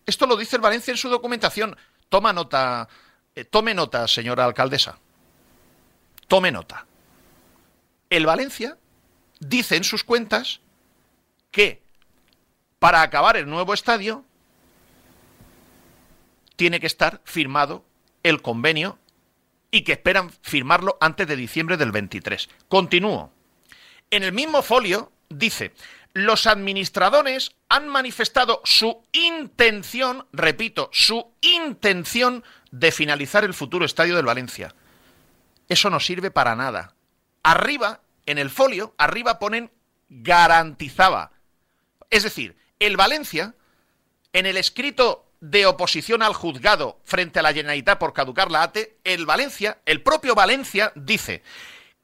[0.05, 1.77] Esto lo dice el Valencia en su documentación.
[2.09, 2.87] Toma nota,
[3.37, 4.97] eh, tome nota, señora alcaldesa.
[6.27, 6.87] Tome nota.
[8.09, 8.77] El Valencia
[9.39, 10.59] dice en sus cuentas
[11.51, 11.83] que
[12.79, 14.25] para acabar el nuevo estadio
[16.55, 17.85] tiene que estar firmado
[18.23, 18.97] el convenio
[19.69, 22.49] y que esperan firmarlo antes de diciembre del 23.
[22.67, 23.31] Continúo.
[24.09, 25.73] En el mismo folio dice,
[26.13, 34.25] los administradores han manifestado su intención, repito, su intención de finalizar el futuro estadio del
[34.25, 34.73] Valencia.
[35.69, 36.95] Eso no sirve para nada.
[37.43, 39.71] Arriba, en el folio, arriba ponen
[40.09, 41.31] garantizaba.
[42.09, 43.55] Es decir, el Valencia,
[44.33, 48.97] en el escrito de oposición al juzgado frente a la Generalitat por caducar la ATE,
[49.03, 51.43] el Valencia, el propio Valencia dice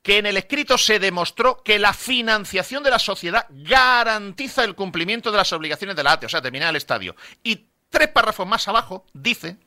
[0.03, 5.31] que en el escrito se demostró que la financiación de la sociedad garantiza el cumplimiento
[5.31, 7.15] de las obligaciones de la ATE, o sea, terminar el estadio.
[7.41, 9.57] Y tres párrafos más abajo dice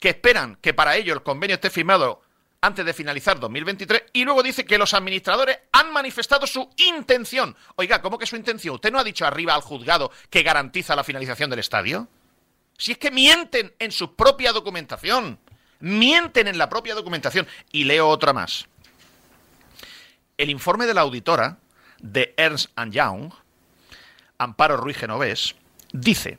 [0.00, 2.20] que esperan que para ello el convenio esté firmado
[2.60, 7.56] antes de finalizar 2023 y luego dice que los administradores han manifestado su intención.
[7.76, 8.74] Oiga, ¿cómo que su intención?
[8.74, 12.08] ¿Usted no ha dicho arriba al juzgado que garantiza la finalización del estadio?
[12.76, 15.38] Si es que mienten en su propia documentación.
[15.78, 17.46] Mienten en la propia documentación.
[17.72, 18.66] Y leo otra más.
[20.40, 21.58] El informe de la auditora
[21.98, 23.30] de Ernst Young,
[24.38, 25.54] Amparo Ruiz Genovés,
[25.92, 26.38] dice,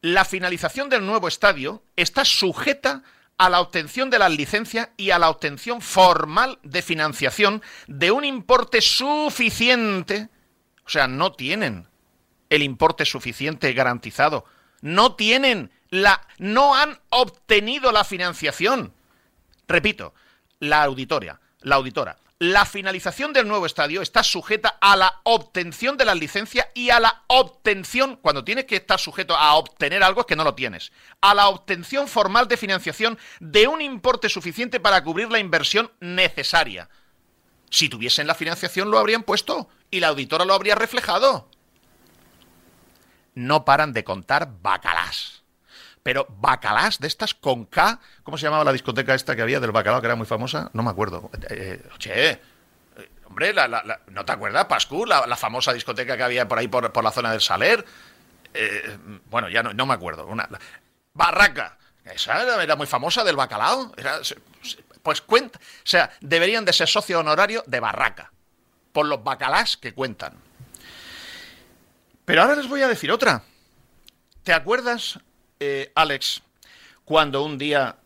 [0.00, 3.02] la finalización del nuevo estadio está sujeta
[3.36, 8.24] a la obtención de las licencias y a la obtención formal de financiación de un
[8.24, 10.30] importe suficiente,
[10.86, 11.86] o sea, no tienen
[12.48, 14.46] el importe suficiente garantizado,
[14.80, 18.94] no tienen la no han obtenido la financiación.
[19.68, 20.14] Repito,
[20.60, 26.04] la auditoria, la auditora la finalización del nuevo estadio está sujeta a la obtención de
[26.04, 30.26] la licencia y a la obtención, cuando tienes que estar sujeto a obtener algo es
[30.26, 35.04] que no lo tienes, a la obtención formal de financiación de un importe suficiente para
[35.04, 36.88] cubrir la inversión necesaria.
[37.70, 41.48] Si tuviesen la financiación lo habrían puesto y la auditora lo habría reflejado.
[43.34, 45.43] No paran de contar bacalás
[46.04, 47.98] pero bacalás de estas con K.
[48.22, 50.70] ¿Cómo se llamaba la discoteca esta que había del bacalao que era muy famosa?
[50.74, 51.30] No me acuerdo.
[51.48, 52.40] Eh, eh che, eh,
[53.24, 53.54] hombre,
[54.08, 55.06] ¿no te acuerdas, Pascu?
[55.06, 57.82] La, famosa discoteca que había por ahí, por, la zona del Saler.
[58.52, 58.98] Eh,
[59.30, 60.26] bueno, ya no, me acuerdo.
[60.26, 60.46] Una,
[61.14, 61.78] Barraca.
[62.04, 63.94] Esa era, muy famosa del bacalao.
[65.02, 65.58] pues cuenta.
[65.58, 68.30] O sea, deberían de ser socio honorario de Barraca.
[68.92, 70.34] Por los bacalás que cuentan.
[72.26, 73.42] Pero ahora les voy a decir otra.
[74.42, 75.18] ¿Te acuerdas
[75.64, 76.42] eh, Alex,
[77.04, 77.96] cuando un día,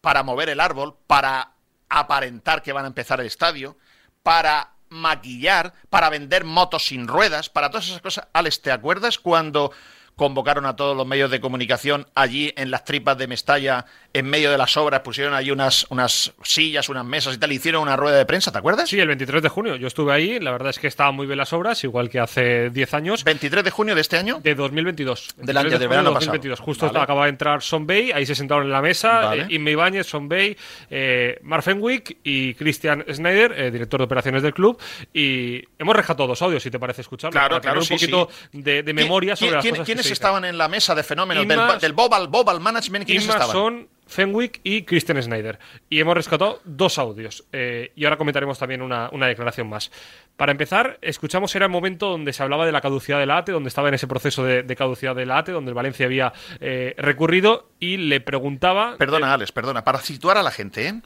[0.00, 1.52] para mover el árbol, para
[1.88, 3.76] aparentar que van a empezar el estadio,
[4.22, 8.28] para maquillar, para vender motos sin ruedas, para todas esas cosas.
[8.32, 9.72] Alex, ¿te acuerdas cuando
[10.16, 14.50] convocaron a todos los medios de comunicación allí en las tripas de Mestalla, en medio
[14.50, 18.16] de las obras, pusieron allí unas, unas sillas, unas mesas y tal, hicieron una rueda
[18.16, 18.88] de prensa, ¿te acuerdas?
[18.88, 19.76] Sí, el 23 de junio.
[19.76, 22.70] Yo estuve ahí, la verdad es que estaban muy bien las obras, igual que hace
[22.70, 23.26] 10 años.
[23.26, 24.40] ¿23 de junio de este año?
[24.42, 25.34] De 2022.
[25.36, 26.60] Del año de, verano 2022.
[26.60, 29.46] Justo acaba de entrar Son Bay, ahí se sentaron en la mesa, vale.
[29.50, 30.56] eh, Son Bay,
[30.88, 34.80] eh, Mark Fenwick y Christian Schneider, eh, director de operaciones del club,
[35.12, 37.32] y hemos rescatado dos audios, si te parece escucharlo.
[37.32, 41.46] Claro, claro, un poquito De, memoria sobre las cosas estaban en la mesa de fenómenos
[41.46, 43.06] del, del Bobal, Management?
[43.06, 43.50] ¿Quiénes estaban?
[43.50, 45.58] son Fenwick y Christian Snyder.
[45.90, 47.44] Y hemos rescatado dos audios.
[47.52, 49.90] Eh, y ahora comentaremos también una, declaración más.
[50.36, 53.68] Para empezar, escuchamos, era el momento donde se hablaba de la caducidad del ATE, donde
[53.68, 57.96] estaba en ese proceso de, caducidad del ATE, donde el Valencia había eh, recurrido y
[57.96, 58.96] le preguntaba...
[58.96, 59.84] Perdona, Alex, perdona.
[59.84, 61.00] Para situar a la gente, ¿eh?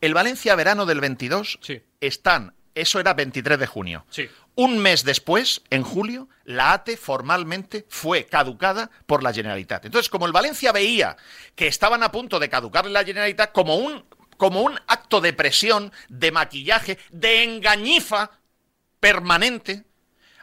[0.00, 1.58] El Valencia verano del 22
[2.00, 4.04] están eso era 23 de junio.
[4.10, 4.28] Sí.
[4.58, 9.84] Un mes después, en julio, la ATE formalmente fue caducada por la Generalitat.
[9.84, 11.18] Entonces, como el Valencia veía
[11.54, 14.06] que estaban a punto de caducarle la Generalitat como un,
[14.38, 18.30] como un acto de presión, de maquillaje, de engañifa
[18.98, 19.84] permanente,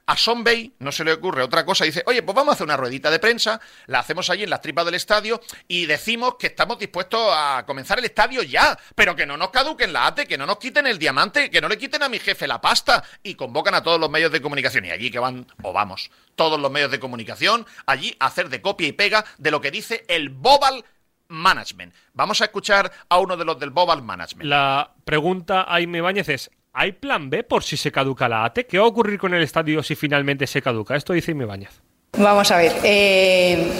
[0.06, 0.44] a Son
[0.80, 1.86] no se le ocurre otra cosa.
[1.86, 4.62] Dice, oye, pues vamos a hacer una ruedita de prensa, la hacemos allí en las
[4.62, 9.26] tripas del estadio y decimos que estamos dispuestos a comenzar el estadio ya, pero que
[9.26, 12.04] no nos caduquen la ATE, que no nos quiten el diamante, que no le quiten
[12.04, 13.04] a mi jefe la pasta.
[13.24, 14.86] Y convocan a todos los medios de comunicación.
[14.86, 18.62] Y allí que van, o vamos, todos los medios de comunicación, allí a hacer de
[18.62, 20.84] copia y pega de lo que dice el Bobal
[21.30, 21.94] Management.
[22.14, 24.50] Vamos a escuchar a uno de los del Bobal Management.
[24.50, 28.66] La pregunta a Aime Báñez es, ¿Hay plan B por si se caduca la ATE?
[28.66, 30.96] ¿Qué va a ocurrir con el estadio si finalmente se caduca?
[30.96, 31.82] Esto dice Ibáñez.
[32.18, 32.74] Vamos a ver.
[32.84, 33.72] Eh,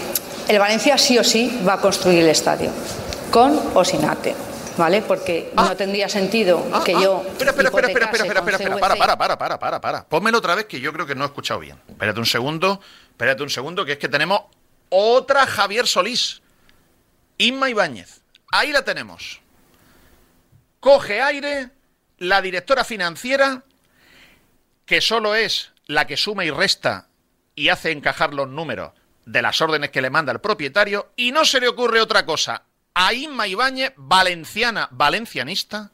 [0.48, 2.72] el Valencia sí o sí va a construir el estadio,
[3.32, 4.36] con o sin ATE.
[4.78, 5.04] ¿vale?
[5.04, 5.76] Porque no Ah.
[5.76, 7.24] tendría sentido Ah, que ah, yo.
[7.28, 8.80] Espera, espera, espera, espera, espera, espera, espera, CVC.
[8.80, 10.04] para, para, para, para, para, para.
[10.08, 11.78] Pónmelo otra vez que yo creo que no he escuchado bien.
[11.88, 12.80] Espérate un segundo,
[13.12, 14.42] espérate un segundo, que es que tenemos
[14.90, 16.42] otra Javier Solís.
[17.38, 18.22] Inma Ibáñez.
[18.52, 19.42] Ahí la tenemos.
[20.80, 21.70] Coge aire
[22.18, 23.64] la directora financiera,
[24.86, 27.08] que solo es la que suma y resta
[27.56, 28.92] y hace encajar los números
[29.26, 32.64] de las órdenes que le manda el propietario, y no se le ocurre otra cosa
[32.94, 35.92] a Inma Ibáñez, valenciana, valencianista,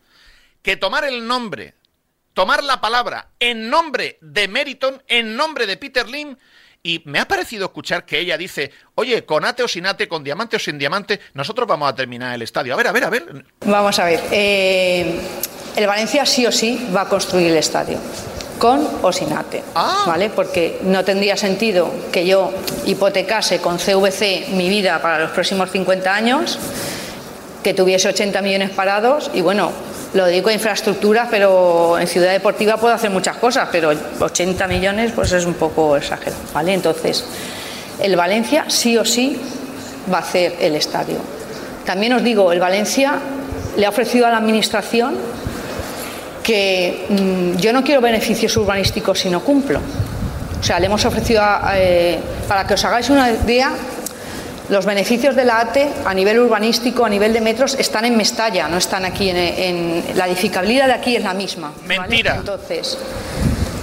[0.62, 1.76] que tomar el nombre,
[2.34, 6.36] tomar la palabra en nombre de Meriton, en nombre de Peter Lim,
[6.82, 10.24] y me ha parecido escuchar que ella dice, oye, con ate o sin ate, con
[10.24, 12.74] diamante o sin diamante, nosotros vamos a terminar el estadio.
[12.74, 13.46] A ver, a ver, a ver.
[13.66, 14.22] Vamos a ver.
[14.32, 15.22] eh,
[15.76, 17.98] el Valencia sí o sí va a construir el estadio.
[18.58, 19.64] Con o sin ATE.
[19.74, 20.04] Ah.
[20.06, 20.30] ¿Vale?
[20.30, 22.52] Porque no tendría sentido que yo
[22.86, 26.60] hipotecase con CVC mi vida para los próximos 50 años,
[27.64, 29.72] que tuviese 80 millones parados y bueno,
[30.14, 35.12] lo dedico a infraestructuras, pero en Ciudad Deportiva puedo hacer muchas cosas, pero 80 millones
[35.14, 36.42] pues es un poco exagerado.
[36.54, 36.74] ¿Vale?
[36.74, 37.24] Entonces,
[38.02, 39.40] el Valencia sí o sí
[40.12, 41.18] va a hacer el estadio.
[41.86, 43.20] También os digo, el Valencia
[43.78, 45.16] le ha ofrecido a la Administración
[46.50, 49.80] que mm, yo no quiero beneficios urbanísticos si no cumplo.
[50.60, 53.72] O sea, le hemos ofrecido, a- eh, para que os hagáis una idea,
[54.70, 58.68] los beneficios de la ATE a nivel urbanístico, a nivel de metros, están en Mestalla,
[58.68, 61.72] no están aquí en, en- la edificabilidad de aquí es la misma.
[61.86, 62.00] ¿vale?
[62.00, 62.36] Mentira.
[62.38, 62.98] Entonces,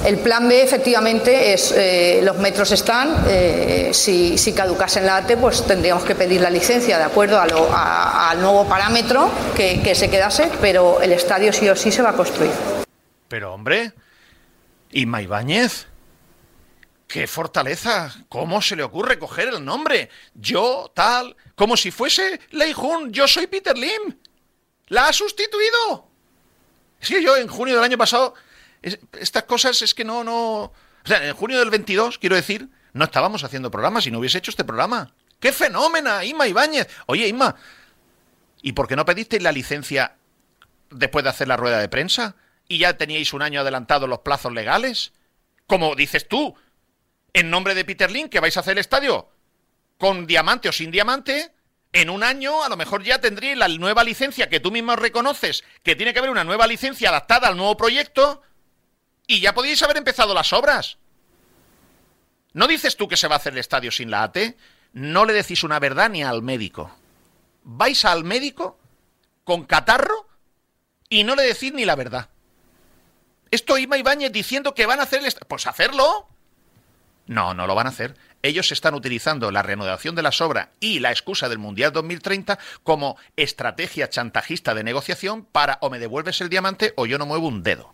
[0.05, 5.37] el plan B efectivamente es eh, los metros están, eh, si, si caducasen la ATE,
[5.37, 11.01] pues tendríamos que pedir la licencia de acuerdo al nuevo parámetro que, se quedase, pero
[11.01, 12.53] el estadio sí o sí se va a construir.
[13.29, 13.93] Pero hombre,
[14.93, 15.87] Inma Ibáñez,
[17.09, 20.11] qué fortaleza, ¿cómo se le ocurre coger el nombre?
[20.35, 24.17] Yo, tal, como si fuese Lei Jun, yo soy Peter Lim.
[24.89, 26.09] La ha sustituido.
[27.01, 28.35] Es que yo en junio del año pasado,
[28.83, 30.63] es- estas cosas es que no, no...
[30.65, 30.73] O
[31.05, 34.51] sea, en junio del 22, quiero decir, no estábamos haciendo programas y no hubiese hecho
[34.51, 35.13] este programa.
[35.39, 36.89] ¡Qué fenómena, Inma Ibáñez!
[37.07, 37.55] Oye, Inma,
[38.63, 40.17] ¿y por qué no pedisteis la licencia
[40.91, 42.37] después de hacer la rueda de prensa?
[42.69, 45.13] ¿Y ya teníais un año adelantado los plazos legales?
[45.67, 46.55] Como dices tú,
[47.33, 49.29] en nombre de Peter Lin, que vais a hacer el estadio
[49.99, 51.53] con diamante o sin diamante,
[51.93, 55.63] en un año a lo mejor ya tendríais la nueva licencia que tú mismo reconoces,
[55.83, 58.43] que tiene que haber una nueva licencia adaptada al nuevo proyecto,
[59.27, 60.99] y ya podíais haber empezado las obras.
[62.53, 64.39] ¿No dices tú que se va a hacer el estadio sin la AT?
[64.93, 66.91] No le decís una verdad ni al médico.
[67.65, 68.79] Vais al médico
[69.45, 70.29] con catarro
[71.09, 72.31] y no le decís ni la verdad.
[73.51, 75.27] Esto Ima Ibáñez diciendo que van a hacer el...
[75.27, 76.29] est- Pues hacerlo.
[77.27, 78.17] No, no lo van a hacer.
[78.43, 83.17] Ellos están utilizando la reanudación de las obras y la excusa del Mundial 2030 como
[83.37, 87.63] estrategia chantajista de negociación para o me devuelves el diamante o yo no muevo un
[87.65, 87.93] dedo.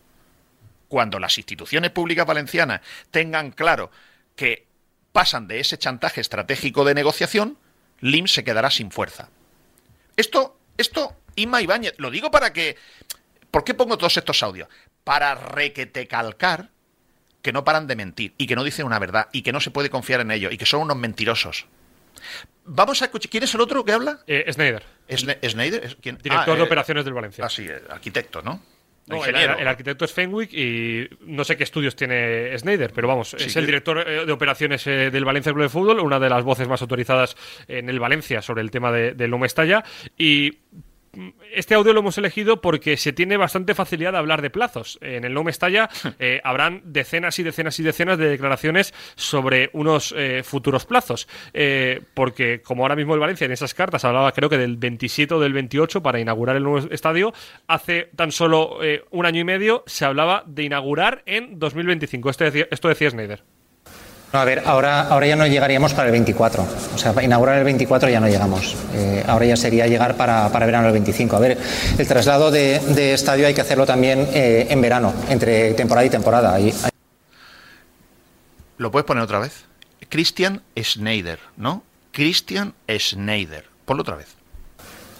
[0.92, 3.90] Cuando las instituciones públicas valencianas tengan claro
[4.36, 4.66] que
[5.10, 7.56] pasan de ese chantaje estratégico de negociación,
[8.00, 9.30] LIM se quedará sin fuerza.
[10.18, 12.76] Esto, esto, Inma Ibáñez, lo digo para que.
[13.50, 14.68] ¿Por qué pongo todos estos audios?
[15.02, 16.68] Para requete calcar
[17.40, 19.70] que no paran de mentir y que no dicen una verdad y que no se
[19.70, 21.64] puede confiar en ellos y que son unos mentirosos.
[22.66, 23.30] Vamos a escuchar.
[23.30, 24.18] ¿Quién es el otro que habla?
[24.26, 25.86] Eh, Snyder, ¿Sne- ¿Snyder?
[25.86, 26.18] ¿Es- quién?
[26.18, 27.46] director Ah, de eh, operaciones del Valencia.
[27.46, 28.60] Ah, sí, eh, arquitecto, ¿no?
[29.06, 33.56] No, el, arquitecto es Fenwick y no sé qué estudios tiene Snyder, pero vamos, es
[33.56, 36.68] el director eh, de operaciones eh, del Valencia Club de Fútbol, una de las voces
[36.68, 37.36] más autorizadas
[37.66, 39.82] en el Valencia sobre el tema de, del no Mestalla.
[40.16, 40.58] Y
[41.54, 44.98] este audio lo hemos elegido porque se tiene bastante facilidad de hablar de plazos.
[45.02, 45.88] En el no Mestalla
[46.18, 51.28] eh, habrán decenas y decenas y decenas de declaraciones sobre unos eh, futuros plazos.
[51.52, 55.34] Eh, porque como ahora mismo el Valencia en esas cartas hablaba creo que del 27
[55.34, 57.32] o del 28 para inaugurar el nuevo estadio,
[57.66, 62.30] hace tan solo eh, un año y medio se hablaba de inaugurar en 2025.
[62.30, 63.42] Esto decía, esto decía Snyder.
[64.32, 66.66] No, a ver, ahora, ahora ya no llegaríamos para el 24.
[66.94, 68.74] O sea, inaugurar el 24 ya no llegamos.
[68.94, 71.36] Eh, ahora ya sería llegar para, para verano del 25.
[71.36, 71.58] A ver,
[71.98, 76.10] el traslado de, de estadio hay que hacerlo también eh, en verano, entre temporada y
[76.10, 76.54] temporada.
[76.54, 76.72] Ahí-
[78.78, 79.66] ¿Lo puedes poner otra vez?
[80.08, 81.82] Christian Schneider, ¿no?
[82.12, 83.66] Christian Schneider.
[83.84, 84.28] Ponlo otra vez.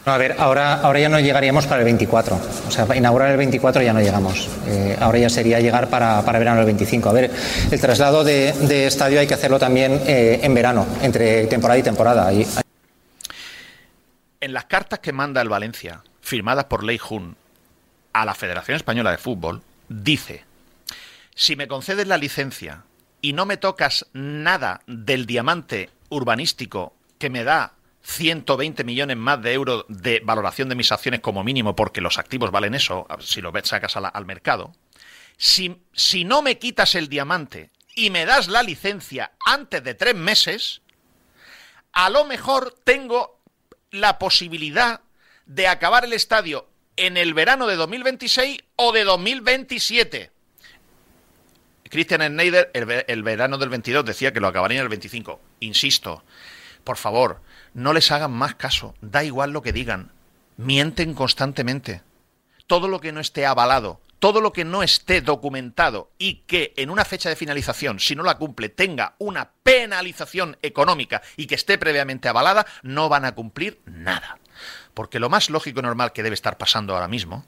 [0.04, 2.40] No, a ver, ahora, ya no llegaríamos para el 24.
[2.66, 4.48] O sea, para inaugurar el 24 ya no llegamos.
[4.66, 7.08] Eh, ahora ya sería llegar para, para verano del 25.
[7.08, 7.30] A ver,
[7.70, 12.32] el traslado de, estadio hay que hacerlo también eh, en verano, entre temporada y temporada.
[14.40, 17.36] En las cartas que manda el Valencia, firmadas por Lei Jun
[18.12, 20.44] a la Federación Española de Fútbol, dice:
[21.36, 22.82] si me concedes la licencia
[23.20, 29.52] y no me tocas nada del diamante urbanístico que me da 120 millones más de
[29.52, 33.52] euros de valoración de mis acciones como mínimo, porque los activos valen eso, si lo
[33.62, 34.72] sacas al mercado,
[35.36, 40.14] si, si no me quitas el diamante y me das la licencia antes de tres
[40.14, 40.82] meses,
[41.92, 43.40] a lo mejor tengo
[43.90, 45.00] la posibilidad
[45.46, 50.30] de acabar el estadio en el verano de 2026 o de 2027.
[51.88, 55.40] Christian Schneider el, verano del 22 decía que lo acabaría en el 25.
[55.60, 56.24] Insisto,
[56.84, 57.42] por favor,
[57.74, 58.94] no les hagan más caso.
[59.00, 60.12] Da igual lo que digan.
[60.56, 62.02] Mienten constantemente.
[62.66, 66.90] Todo lo que no esté avalado, todo lo que no esté documentado y que en
[66.90, 71.76] una fecha de finalización, si no la cumple, tenga una penalización económica y que esté
[71.76, 74.38] previamente avalada, no van a cumplir nada.
[74.94, 77.44] Porque lo más lógico y normal que debe estar pasando ahora mismo,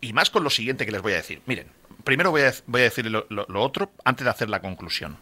[0.00, 1.68] y más con lo siguiente que les voy a decir, miren,
[2.02, 5.16] primero voy a, decir lo, lo, otro antes de hacer la conclusión.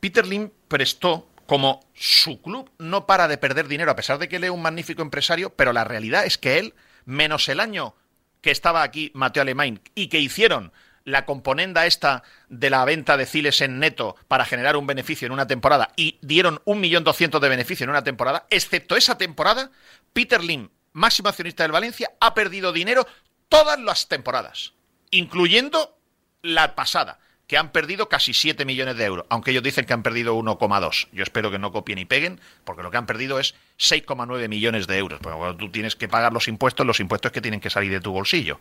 [0.00, 4.36] Peter Lim prestó como su club no para de perder dinero, a pesar de que
[4.36, 6.74] él es un magnífico empresario, pero la realidad es que él,
[7.04, 7.94] menos el año
[8.40, 10.72] que estaba aquí Mateo Alemán y que hicieron
[11.04, 15.32] la componenda esta de la venta de Ciles en neto para generar un beneficio en
[15.32, 19.70] una temporada y dieron un millón doscientos de beneficio en una temporada, excepto esa temporada,
[20.12, 23.06] Peter Lim, máximo accionista del Valencia, ha perdido dinero
[23.48, 24.72] todas las temporadas,
[25.10, 25.98] incluyendo
[26.42, 30.02] la pasada que han perdido casi 7 millones de euros, aunque ellos dicen que han
[30.02, 31.08] perdido 1,2.
[31.12, 34.86] Yo espero que no copien y peguen, porque lo que han perdido es 6,9 millones
[34.86, 35.20] de euros.
[35.20, 38.00] Porque cuando tú tienes que pagar los impuestos, los impuestos que tienen que salir de
[38.00, 38.58] tu bolsillo.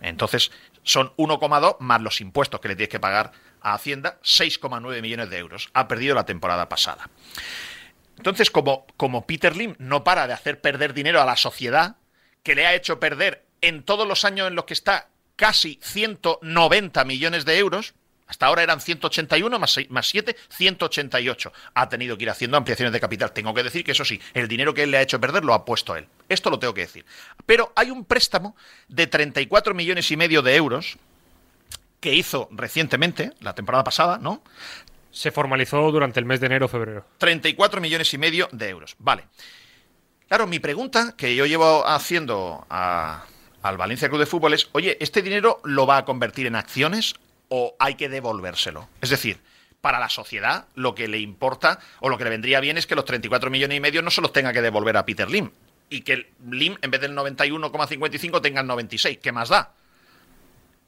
[0.00, 0.50] Entonces,
[0.82, 3.32] son 1,2 más los impuestos que le tienes que pagar
[3.62, 5.70] a Hacienda, 6,9 millones de euros.
[5.72, 7.08] Ha perdido la temporada pasada.
[8.18, 11.96] Entonces, como, como Peter Lim no para de hacer perder dinero a la sociedad,
[12.42, 17.04] que le ha hecho perder en todos los años en los que está casi 190
[17.04, 17.94] millones de euros,
[18.26, 21.52] hasta ahora eran 181 más, 6, más 7, 188.
[21.74, 23.32] Ha tenido que ir haciendo ampliaciones de capital.
[23.32, 25.54] Tengo que decir que eso sí, el dinero que él le ha hecho perder lo
[25.54, 26.08] ha puesto él.
[26.28, 27.04] Esto lo tengo que decir.
[27.46, 28.56] Pero hay un préstamo
[28.88, 30.98] de 34 millones y medio de euros
[32.00, 34.42] que hizo recientemente, la temporada pasada, ¿no?
[35.12, 37.06] Se formalizó durante el mes de enero-febrero.
[37.18, 38.96] 34 millones y medio de euros.
[38.98, 39.24] Vale.
[40.28, 43.24] Claro, mi pregunta que yo llevo haciendo a,
[43.62, 47.14] al Valencia Club de Fútbol es, oye, ¿este dinero lo va a convertir en acciones
[47.48, 48.88] o hay que devolvérselo.
[49.00, 49.38] Es decir,
[49.80, 52.94] para la sociedad lo que le importa o lo que le vendría bien es que
[52.94, 55.50] los 34 millones y medio no se los tenga que devolver a Peter Lim
[55.88, 59.18] y que Lim en vez del 91,55 tenga el 96.
[59.22, 59.72] ¿Qué más da?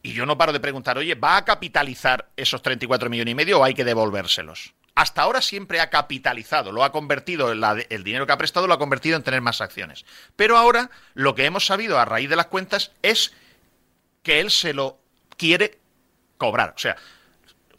[0.02, 3.60] Y yo no paro de preguntar, oye, ¿va a capitalizar esos 34 millones y medio
[3.60, 4.74] o hay que devolvérselos?
[4.94, 8.78] Hasta ahora siempre ha capitalizado, lo ha convertido, el dinero que ha prestado lo ha
[8.78, 10.04] convertido en tener más acciones.
[10.34, 13.32] Pero ahora lo que hemos sabido a raíz de las cuentas es
[14.22, 14.98] que él se lo
[15.36, 15.78] quiere
[16.38, 16.72] cobrar.
[16.74, 16.96] O sea,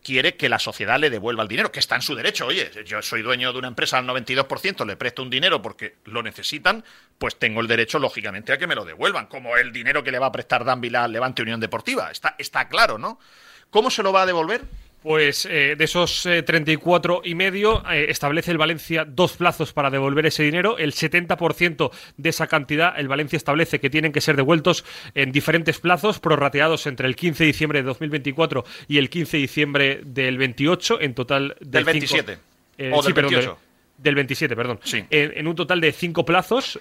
[0.03, 2.47] quiere que la sociedad le devuelva el dinero, que está en su derecho.
[2.47, 6.23] Oye, yo soy dueño de una empresa al 92%, le presto un dinero porque lo
[6.23, 6.83] necesitan,
[7.17, 10.19] pues tengo el derecho, lógicamente, a que me lo devuelvan, como el dinero que le
[10.19, 12.11] va a prestar Dan al Levante Unión Deportiva.
[12.11, 13.19] Está, está claro, ¿no?
[13.69, 14.63] ¿Cómo se lo va a devolver?
[15.01, 19.89] Pues eh, de esos 34 eh, y medio eh, establece el Valencia dos plazos para
[19.89, 20.77] devolver ese dinero.
[20.77, 24.83] El 70% de esa cantidad el Valencia establece que tienen que ser devueltos
[25.15, 29.41] en diferentes plazos prorrateados entre el 15 de diciembre de 2024 y el 15 de
[29.41, 32.37] diciembre del 28 en total del 27
[32.91, 33.57] o del 28.
[33.97, 34.79] del 27, perdón.
[34.83, 35.03] Sí.
[35.09, 36.77] En, un total de cinco plazos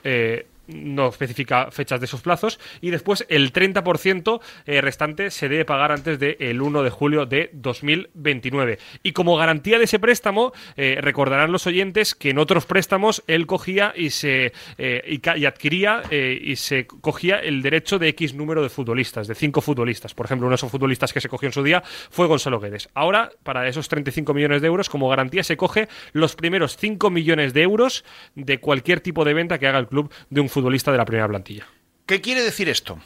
[0.68, 5.92] no especifica fechas de esos plazos y después el 30% eh, restante se debe pagar
[5.92, 8.78] antes del 1 de julio de 2029.
[9.02, 13.46] Y como garantía de ese préstamo, eh, recordarán los oyentes que en otros préstamos él
[13.46, 18.68] cogía y se eh, y, adquiría y se cogía el derecho de X número de
[18.68, 20.14] futbolistas, de cinco futbolistas.
[20.14, 22.88] Por ejemplo, uno de esos futbolistas que se cogió en su día fue Gonzalo Guedes.
[22.94, 27.54] Ahora, para esos 35 millones de euros, como garantía se coge los primeros 5 millones
[27.54, 28.04] de euros
[28.34, 31.04] de cualquier tipo de venta que haga el club de un futbolista futbolista de la
[31.04, 31.66] primera plantilla.
[32.04, 32.98] ¿Qué quiere decir esto?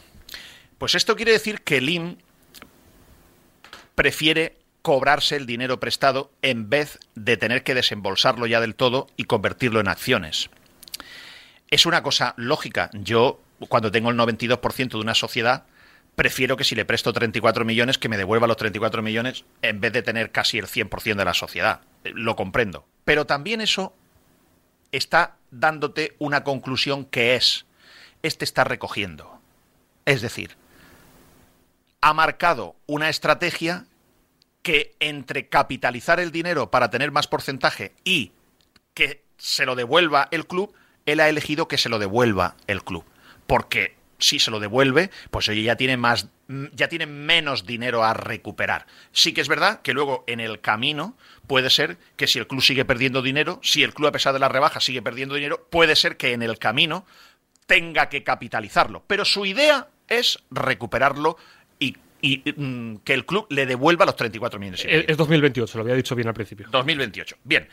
[0.79, 2.17] Pues esto quiere decir que Lim
[3.95, 9.25] prefiere cobrarse el dinero prestado en vez de tener que desembolsarlo ya del todo y
[9.25, 10.49] convertirlo en acciones.
[11.71, 12.89] Es una cosa lógica.
[12.95, 13.39] Yo,
[13.69, 15.67] cuando tengo el 92% de una sociedad,
[16.17, 19.93] prefiero que si le presto 34 millones, que me devuelva los 34 millones en vez
[19.93, 21.83] de tener casi el 100% de la sociedad.
[22.05, 22.87] Lo comprendo.
[23.05, 23.95] Pero también eso
[24.93, 27.67] está dándote una conclusión que es,
[28.23, 29.41] este está recogiendo.
[30.05, 30.57] Es decir,
[32.01, 33.87] ha marcado una estrategia
[34.63, 38.33] que entre capitalizar el dinero para tener más porcentaje y
[38.95, 40.73] que se lo devuelva el club,
[41.07, 43.05] él ha elegido que se lo devuelva el club.
[43.47, 46.29] Porque si se lo devuelve, pues ella ya tiene más
[46.73, 48.87] ya tienen menos dinero a recuperar.
[49.13, 52.63] Sí que es verdad que luego en el camino puede ser que si el club
[52.63, 55.97] sigue perdiendo dinero, si el club a pesar de la rebaja sigue perdiendo dinero, puede
[55.97, 57.07] ser que en el camino
[57.67, 59.05] tenga que capitalizarlo.
[59.07, 61.37] Pero su idea es recuperarlo
[61.79, 61.97] y,
[62.57, 64.85] mm, que el club le devuelva los 34 millones.
[64.87, 66.69] Es 2028, lo había dicho bien al principio.
[66.71, 67.37] 2028.
[67.45, 67.69] Bien.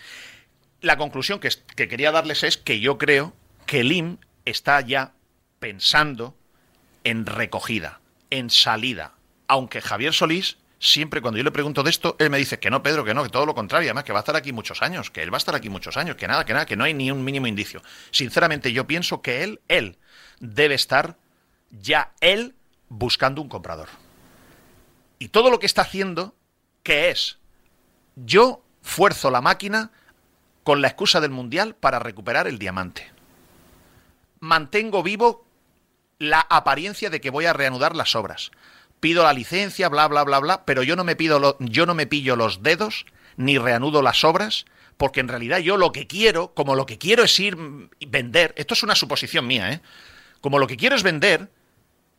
[0.81, 3.33] La conclusión que, que quería darles es que yo creo
[3.65, 5.13] que el IM está ya
[5.59, 6.35] pensando
[7.03, 7.98] en recogida,
[8.29, 9.13] en salida.
[9.47, 12.81] Aunque Javier Solís, siempre cuando yo le pregunto de esto, él me dice que no,
[12.83, 15.09] Pedro, que no, que todo lo contrario, además que va a estar aquí muchos años,
[15.09, 16.93] que él va a estar aquí muchos años, que nada, que nada, que no hay
[16.93, 17.81] ni un mínimo indicio.
[18.11, 19.97] Sinceramente, yo pienso que él, él,
[20.39, 21.17] debe estar
[21.69, 22.55] ya él
[22.87, 23.89] buscando un comprador.
[25.19, 26.35] Y todo lo que está haciendo,
[26.83, 27.37] ¿qué es?
[28.15, 29.91] Yo fuerzo la máquina
[30.63, 33.11] con la excusa del Mundial para recuperar el diamante.
[34.39, 35.45] Mantengo vivo
[36.19, 38.51] la apariencia de que voy a reanudar las obras.
[38.99, 42.05] Pido la licencia, bla, bla, bla, bla, pero yo no me, pido yo no me
[42.05, 43.05] pillo los dedos
[43.37, 44.65] ni reanudo las obras,
[44.97, 47.57] porque en realidad yo lo que quiero, como lo que quiero es ir
[48.05, 49.81] vender, esto es una suposición mía, ¿eh?
[50.41, 51.49] Como lo que quiero es vender,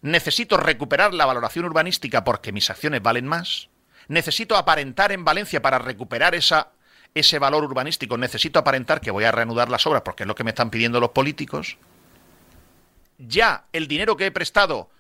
[0.01, 3.69] necesito recuperar la valoración urbanística porque mis acciones valen más,
[4.09, 6.69] necesito aparentar en Valencia para recuperar esa,
[7.15, 10.45] ese valor urbanístico, necesito aparentar que voy a reanudar las obras porque es lo que
[10.45, 11.77] me están pidiendo los políticos,
[13.27, 14.91] ya el dinero que he prestado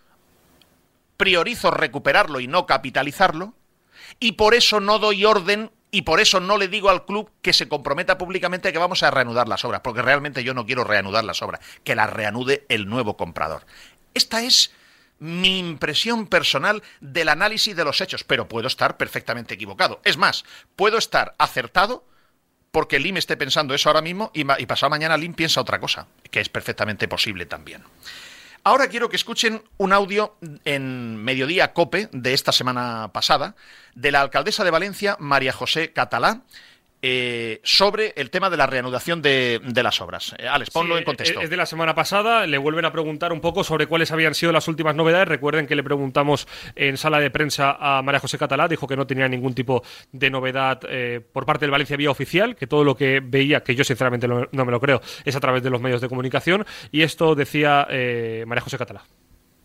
[1.16, 3.54] priorizo recuperarlo y no capitalizarlo,
[4.18, 7.52] y por eso no doy orden y por eso no le digo al club que
[7.52, 11.24] se comprometa públicamente que vamos a reanudar las obras, porque realmente yo no quiero reanudar
[11.24, 13.66] las obras, que las reanude el nuevo comprador.
[14.14, 14.72] Esta es
[15.18, 20.00] mi impresión personal del análisis de los hechos, pero puedo estar perfectamente equivocado.
[20.04, 20.44] Es más,
[20.76, 22.04] puedo estar acertado
[22.70, 26.40] porque Lim esté pensando eso ahora mismo y, pasado mañana Lim piensa otra cosa, que
[26.40, 27.82] es perfectamente posible también.
[28.62, 33.56] Ahora quiero que escuchen un audio en Mediodía Cope de esta semana pasada
[33.94, 36.42] de la alcaldesa de Valencia, María José Catalá,
[37.02, 40.34] eh, sobre el tema de la reanudación de, las obras.
[40.38, 41.40] Eh, Alex, ponlo en contexto.
[41.40, 44.52] Es de la semana pasada, le vuelven a preguntar un poco sobre cuáles habían sido
[44.52, 45.28] las últimas novedades.
[45.28, 49.06] Recuerden que le preguntamos en sala de prensa a María José Catalá, dijo que no
[49.06, 49.82] tenía ningún tipo
[50.12, 53.74] de novedad eh, por parte del Valencia Vía Oficial, que todo lo que veía, que
[53.74, 56.66] yo sinceramente no me lo creo, es a través de los medios de comunicación.
[56.92, 57.86] Y esto decía
[58.46, 59.04] María José Catalá.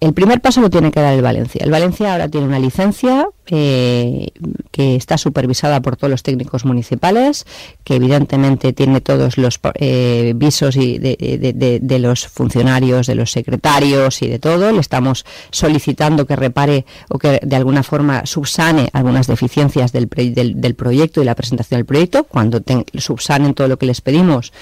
[0.06, 1.62] El primer paso lo tiene que dar el Valencia.
[1.64, 4.28] El Valencia ahora tiene una licencia eh,
[4.70, 7.48] que está supervisada por todos los técnicos municipales,
[7.84, 14.38] que evidentemente tiene todos los eh, visos de, los funcionarios, de los secretarios y de
[14.38, 14.72] todo.
[14.72, 20.76] Le estamos solicitando que repare o que de alguna forma subsane algunas deficiencias del, del
[20.76, 22.26] proyecto y la presentación del proyecto.
[22.26, 22.62] Cuando
[22.94, 24.54] subsanen todo lo que les pedimos,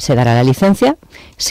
[0.00, 0.96] se dará la licencia,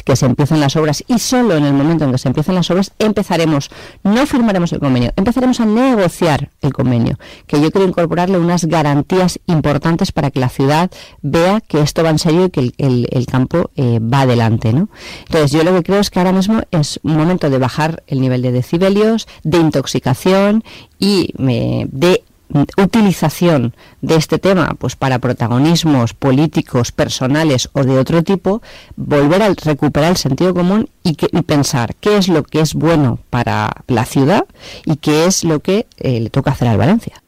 [0.03, 2.69] que se empiecen las obras y solo en el momento en que se empiecen las
[2.71, 3.69] obras empezaremos,
[4.03, 9.39] no firmaremos el convenio, empezaremos a negociar el convenio, que yo quiero incorporarle unas garantías
[9.47, 10.91] importantes para que la ciudad
[11.21, 14.73] vea que esto va en serio y que el, campo eh, va adelante.
[14.73, 14.89] ¿no?
[15.27, 18.21] Entonces yo lo que creo es que ahora mismo es un momento de bajar el
[18.21, 20.63] nivel de decibelios, de intoxicación
[20.97, 22.23] y de
[22.77, 28.61] utilización de este tema pues para protagonismos políticos, personales o de otro tipo,
[28.95, 33.19] volver a recuperar el sentido común y, que, pensar qué es lo que es bueno
[33.29, 34.45] para la ciudad
[34.85, 37.21] y qué es lo que eh, le toca hacer al Valencia.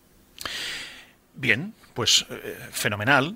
[1.36, 3.36] Bien, pues eh, fenomenal.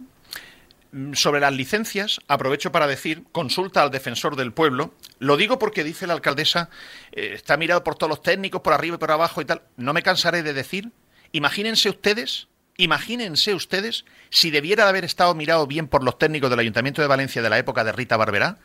[0.92, 4.94] Mm, sobre las licencias, aprovecho para decir, consulta al defensor del pueblo.
[5.20, 6.70] Lo digo porque dice la alcaldesa,
[7.12, 9.62] eh, está mirado por todos los técnicos, por arriba y por abajo y tal.
[9.76, 10.92] No me cansaré de decir
[11.36, 16.60] Imagínense ustedes, imagínense ustedes si debiera de haber estado mirado bien por los técnicos del
[16.60, 18.58] Ayuntamiento de Valencia de la época de Rita Barberá,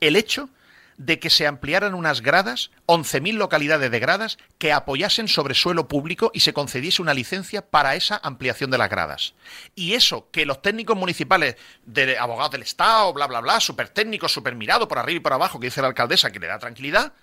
[0.00, 0.50] el hecho
[0.98, 6.30] de que se ampliaran unas gradas, 11.000 localidades de gradas, que apoyasen sobre suelo público
[6.34, 9.32] y se concediese una licencia para esa ampliación de las gradas.
[9.74, 11.56] Y eso, que los técnicos municipales,
[11.86, 15.32] de abogados del Estado, bla, bla, bla, súper técnicos, súper mirado por arriba y por
[15.32, 17.14] abajo, que dice la alcaldesa que le da tranquilidad,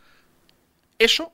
[0.97, 1.31] eso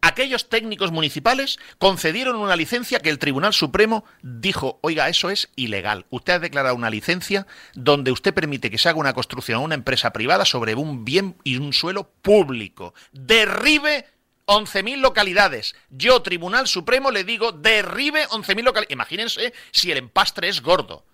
[0.00, 6.06] aquellos técnicos municipales concedieron una licencia que el Tribunal Supremo dijo, oiga, eso es ilegal.
[6.10, 9.74] Usted ha declarado una licencia donde usted permite que se haga una construcción a una
[9.74, 12.94] empresa privada sobre un bien y un suelo público.
[13.12, 14.06] Derribe
[14.46, 15.74] 11.000 localidades.
[15.90, 18.92] Yo, Tribunal Supremo, le digo, derribe 11.000 localidades.
[18.92, 21.04] Imagínense si el empastre es gordo.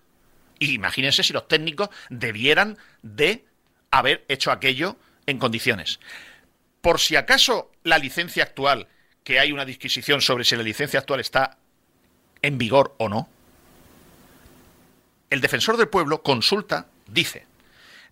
[0.59, 3.45] Imagínense si los técnicos debieran de
[3.91, 6.01] haber hecho aquello en condiciones
[6.87, 8.89] por si acaso la licencia actual,
[9.23, 11.57] que hay una disquisición sobre si la licencia actual está
[12.43, 13.29] en vigor o no,
[15.31, 17.47] el defensor del pueblo consulta, dice,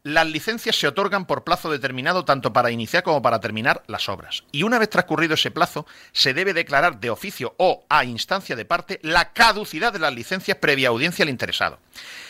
[0.05, 4.45] las licencias se otorgan por plazo determinado tanto para iniciar como para terminar las obras.
[4.53, 8.65] Y una vez transcurrido ese plazo, se debe declarar de oficio o a instancia de
[8.65, 11.81] parte la caducidad de las licencias previa audiencia al interesado.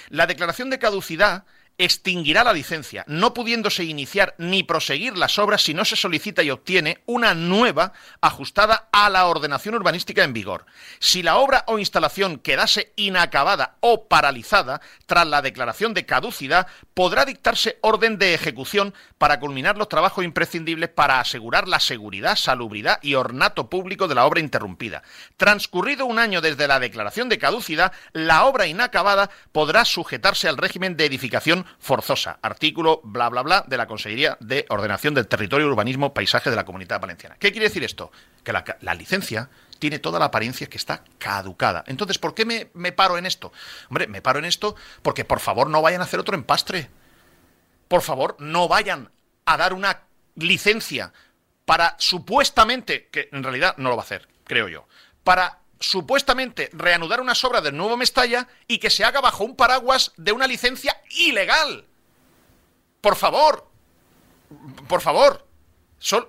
[0.09, 1.45] La declaración de caducidad
[1.79, 6.51] extinguirá la licencia, no pudiéndose iniciar ni proseguir las obras si no se solicita y
[6.51, 10.67] obtiene una nueva ajustada a la ordenación urbanística en vigor.
[11.01, 17.25] Si la obra o instalación quedase inacabada o paralizada tras la declaración de caducidad, podrá
[17.25, 23.15] dictarse orden de ejecución para culminar los trabajos imprescindibles para asegurar la seguridad, salubridad y
[23.15, 25.03] ornato público de la obra interrumpida.
[25.37, 30.97] Transcurrido un año desde la declaración de caducidad, la obra inacabada podrá sujetarse al régimen
[30.97, 32.39] de edificación forzosa.
[32.43, 36.65] Artículo bla bla bla de la Consejería de Ordenación del Territorio, Urbanismo, Paisaje de la
[36.65, 37.37] Comunidad Valenciana.
[37.39, 38.11] ¿Qué quiere decir esto?
[38.43, 39.49] Que la, licencia
[39.79, 41.85] tiene toda la apariencia que está caducada.
[41.87, 43.53] Entonces, ¿por qué me, me paro en esto?
[43.89, 46.89] Hombre, me paro en esto porque por favor no vayan a hacer otro empastre.
[47.89, 49.11] Por favor, no vayan
[49.45, 50.03] a dar una
[50.37, 51.13] licencia
[51.65, 54.87] para supuestamente, que en realidad no lo va a hacer, creo yo,
[55.23, 60.13] para supuestamente reanudar unas obras del nuevo Mestalla y que se haga bajo un paraguas
[60.17, 61.85] de una licencia ilegal.
[63.01, 63.69] Por favor,
[64.89, 65.47] por favor.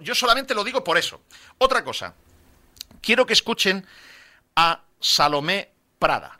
[0.01, 1.21] yo solamente lo digo por eso.
[1.57, 2.13] Otra cosa,
[3.01, 3.85] quiero que escuchen
[4.55, 6.39] a Salomé Prada,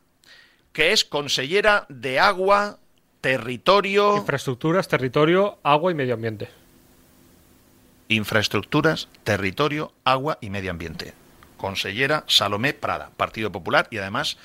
[0.74, 2.80] que es consellera de Agua,
[3.22, 4.18] Territorio...
[4.18, 6.50] Infraestructuras, Territorio, Agua y Medio Ambiente.
[8.08, 11.25] Infraestructuras, Territorio, Agua y Medio Ambiente
[11.58, 14.38] consellera Salomé Prada, Partido Popular, y además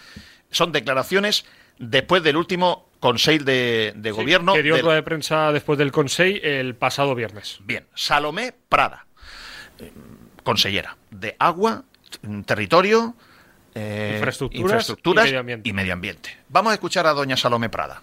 [0.50, 1.44] son declaraciones
[1.78, 4.52] después del último Consejo de, Gobierno.
[4.52, 7.58] Que dio rueda de prensa después del Consejo el pasado viernes.
[7.64, 9.06] Bien, Salomé Prada,
[9.78, 9.90] eh,
[10.44, 11.84] consellera de Agua,
[12.44, 13.14] Territorio,
[13.74, 14.20] eh,
[14.52, 15.34] infraestructuras,
[15.64, 16.36] y medio ambiente.
[16.48, 18.02] Vamos a escuchar a doña Salomé Prada.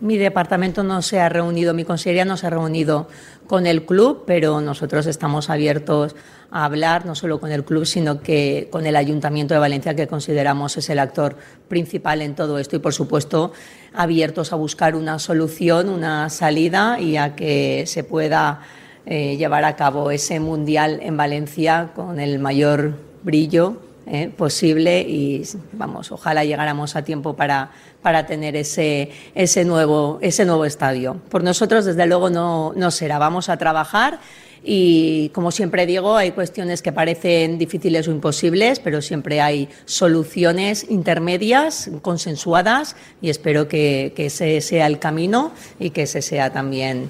[0.00, 3.06] Mi departamento no se ha reunido, mi consejería no se ha reunido
[3.46, 6.16] con el club, pero nosotros estamos abiertos
[6.50, 10.06] a hablar no solo con el club, sino que con el Ayuntamiento de Valencia, que
[10.06, 11.36] consideramos es el actor
[11.68, 13.52] principal en todo esto y, por supuesto,
[13.92, 18.62] abiertos a buscar una solución, una salida y a que se pueda
[19.04, 25.44] eh, llevar a cabo ese mundial en Valencia con el mayor brillo eh, posible y
[25.72, 27.70] vamos, ojalá llegáramos a tiempo para,
[28.02, 31.20] para tener ese, ese, nuevo, ese nuevo estadio.
[31.28, 33.18] Por nosotros, desde luego, no, no será.
[33.18, 34.18] Vamos a trabajar
[34.64, 40.86] y, como siempre digo, hay cuestiones que parecen difíciles o imposibles, pero siempre hay soluciones
[40.90, 47.08] intermedias, consensuadas, y espero que, que ese sea el camino y que ese sea también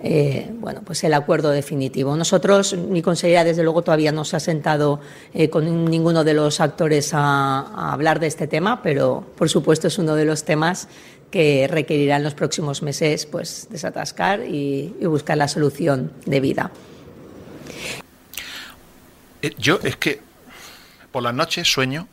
[0.00, 2.16] eh, bueno, pues el acuerdo definitivo.
[2.16, 5.00] Nosotros, mi consejera, desde luego, todavía no se ha sentado
[5.34, 9.98] eh, con ninguno de los actores a, hablar de este tema, pero por supuesto es
[9.98, 10.88] uno de los temas
[11.30, 16.70] que requerirá en los próximos meses pues, desatascar y, buscar la solución de vida.
[19.42, 20.20] Eh, yo es que
[21.10, 22.06] por las noches sueño,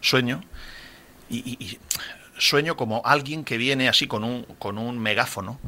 [0.00, 0.42] sueño,
[1.28, 1.78] y,
[2.38, 5.58] sueño como alguien que viene así con un, con un megáfono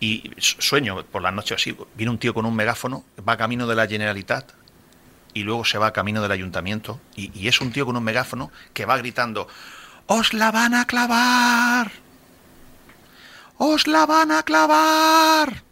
[0.00, 3.76] y sueño por la noche así, viene un tío con un megáfono, va camino de
[3.76, 4.52] la Generalitat
[5.34, 8.86] y luego se va camino del ayuntamiento y, es un tío con un megáfono que
[8.86, 9.46] va gritando,
[10.06, 11.92] ¡Os la van a clavar!
[13.58, 15.62] ¡Os la van a clavar!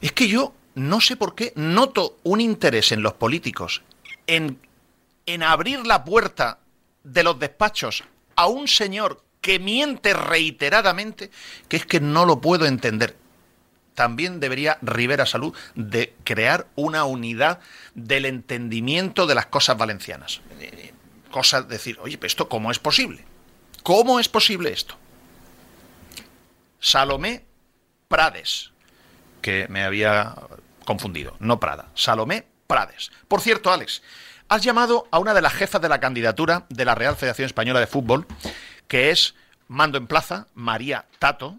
[0.00, 3.82] Es que yo no sé por qué noto un interés en los políticos
[4.26, 4.58] en,
[5.26, 6.58] en abrir la puerta
[7.04, 8.02] de los despachos
[8.34, 11.30] a un señor que miente reiteradamente,
[11.68, 13.16] que es que no lo puedo entender.
[13.94, 17.58] También debería Rivera Salud de crear una unidad
[17.94, 20.40] del entendimiento de las cosas valencianas.
[21.30, 23.24] Cosas, decir, oye, pero esto cómo es posible?
[23.82, 24.96] ¿Cómo es posible esto?
[26.80, 27.44] Salomé
[28.08, 28.70] Prades,
[29.42, 30.34] que me había
[30.84, 33.10] confundido, no Prada, Salomé Prades.
[33.28, 34.02] Por cierto, Alex,
[34.48, 37.80] has llamado a una de las jefas de la candidatura de la Real Federación Española
[37.80, 38.26] de Fútbol
[38.92, 39.34] que es
[39.68, 41.58] Mando en Plaza, María Tato,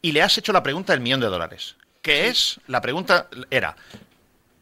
[0.00, 1.76] y le has hecho la pregunta del millón de dólares.
[2.00, 3.76] Que es, la pregunta era,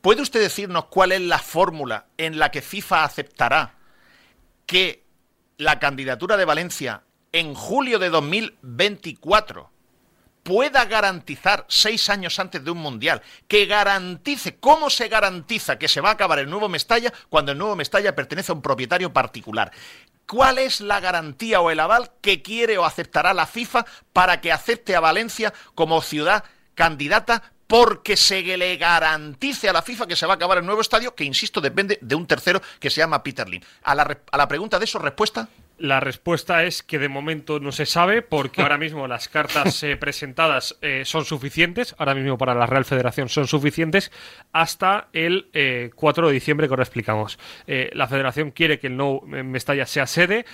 [0.00, 3.74] ¿puede usted decirnos cuál es la fórmula en la que FIFA aceptará
[4.66, 5.04] que
[5.58, 9.70] la candidatura de Valencia en julio de 2024
[10.48, 16.00] pueda garantizar seis años antes de un mundial, que garantice, ¿cómo se garantiza que se
[16.00, 19.70] va a acabar el nuevo Mestalla cuando el nuevo Mestalla pertenece a un propietario particular?
[20.26, 23.84] ¿Cuál es la garantía o el aval que quiere o aceptará la FIFA
[24.14, 26.44] para que acepte a Valencia como ciudad
[26.74, 30.80] candidata porque se le garantice a la FIFA que se va a acabar el nuevo
[30.80, 33.46] estadio, que insisto, depende de un tercero que se llama Peter
[33.82, 35.46] a la pregunta de eso, respuesta.
[35.78, 39.96] La respuesta es que de momento no se sabe porque ahora mismo las cartas eh,
[39.96, 44.10] presentadas eh, son suficientes, ahora mismo para la Real Federación son suficientes
[44.52, 45.46] hasta el
[45.94, 47.38] 4 de diciembre que ahora explicamos.
[47.66, 50.46] la Federación quiere que el No Mestalla sea sede,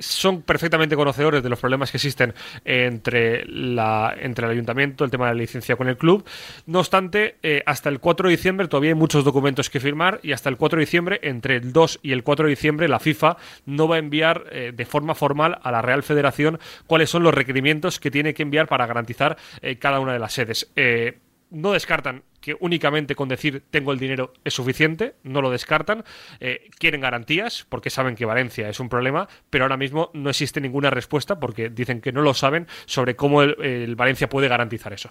[0.00, 5.28] son perfectamente conocedores de los problemas que existen entre, la, entre el ayuntamiento, el tema
[5.28, 6.26] de la licencia con el club.
[6.66, 10.48] No obstante, hasta el 4 de diciembre todavía hay muchos documentos que firmar y hasta
[10.48, 13.88] el 4 de diciembre, entre el 2 y el 4 de diciembre, la FIFA no
[13.88, 18.10] va a enviar de forma formal a la Real Federación cuáles son los requerimientos que
[18.10, 20.70] tiene que enviar para garantizar eh, cada una de las sedes.
[20.76, 21.18] Eh,
[21.50, 26.04] no descartan que únicamente con decir tengo el dinero es suficiente, no lo descartan,
[26.40, 30.60] eh, quieren garantías porque saben que Valencia es un problema, pero ahora mismo no existe
[30.60, 35.10] ninguna respuesta porque dicen que no lo saben sobre cómo el, Valencia puede garantizar eso.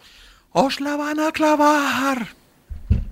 [0.52, 2.28] ¡Os la van a clavar!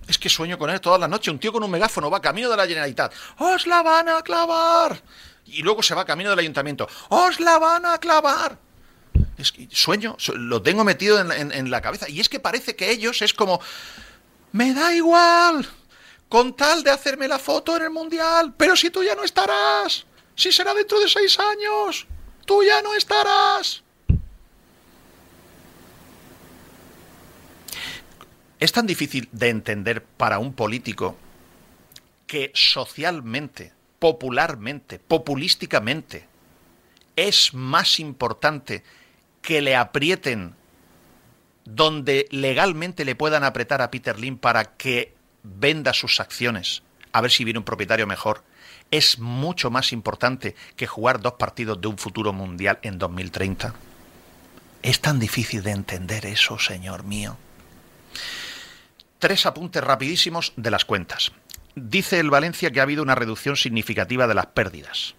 [0.08, 2.50] Es que sueño con él toda la noche, un tío con un megáfono va camino
[2.50, 3.14] de la Generalitat.
[3.40, 5.02] ¡Os la van a clavar!
[5.46, 6.88] Y luego se va camino del ayuntamiento.
[7.10, 8.58] ¡Os la van a clavar!
[9.38, 12.08] Es sueño, lo tengo metido en, la cabeza.
[12.10, 13.60] Y es que parece que ellos es como,
[14.52, 15.68] me da igual,
[16.30, 20.06] con tal de hacerme la foto en el mundial, pero si tú ya no estarás,
[20.36, 22.08] si será dentro de seis años,
[22.46, 23.84] tú ya no estarás.
[28.60, 31.18] Es tan difícil de entender para un político
[32.28, 33.74] que socialmente
[34.04, 36.28] popularmente, populísticamente,
[37.16, 38.84] es más importante
[39.42, 40.56] que le aprieten
[41.64, 46.84] donde legalmente le puedan apretar a Peter Lim para que venda sus acciones,
[47.14, 48.44] a ver si viene un propietario mejor,
[48.92, 53.74] es mucho más importante que jugar dos partidos de un futuro mundial en 2030.
[54.82, 57.38] Es tan difícil de entender eso, señor mío.
[59.20, 61.32] Tres apuntes rapidísimos de las cuentas.
[61.76, 65.16] Dice el Valencia que ha habido una reducción significativa de las pérdidas,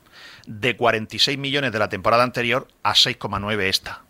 [0.46, 4.02] de 46 millones de la temporada anterior a 6,9 esta.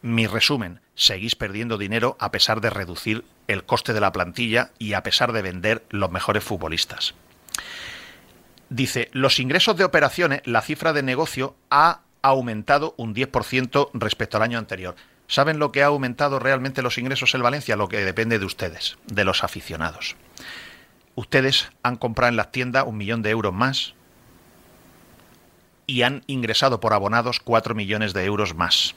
[0.00, 4.92] Mi resumen, seguís perdiendo dinero a pesar de reducir el coste de la plantilla y
[4.92, 7.14] a pesar de vender los mejores futbolistas.
[8.68, 14.44] Dice, los ingresos de operaciones, la cifra de negocio ha aumentado un 10% respecto al
[14.44, 14.94] año anterior.
[15.26, 17.74] ¿Saben lo que ha aumentado realmente los ingresos en Valencia?
[17.74, 20.16] Lo que depende de ustedes, de los aficionados
[21.14, 23.94] ustedes han comprado en las tiendas un millón de euros más
[25.86, 28.94] y han ingresado por abonados cuatro millones de euros más.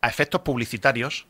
[0.00, 1.26] A efectos publicitarios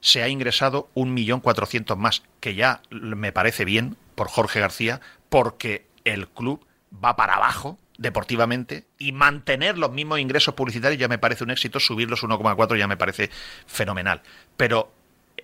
[0.00, 5.00] se ha ingresado un millón cuatrocientos más, que ya me parece bien por Jorge García,
[5.28, 11.18] porque el club va para abajo deportivamente y mantener los mismos ingresos publicitarios ya me
[11.18, 13.30] parece un éxito, subirlos 1,4 ya me parece
[13.66, 14.22] fenomenal.
[14.56, 14.92] Pero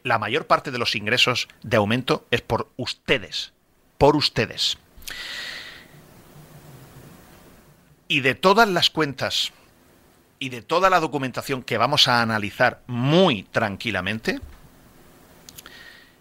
[0.05, 3.53] la mayor parte de los ingresos de aumento es por ustedes,
[3.99, 4.79] por ustedes.
[8.07, 9.53] Y de todas las cuentas
[10.39, 14.41] y de toda la documentación que vamos a analizar muy tranquilamente,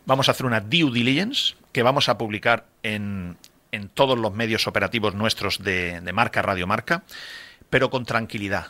[0.05, 3.37] vamos a hacer una due diligence que vamos a publicar en,
[3.73, 7.03] en todos los medios operativos nuestros de, de marca, Radio Marca,
[7.69, 8.67] pero con tranquilidad.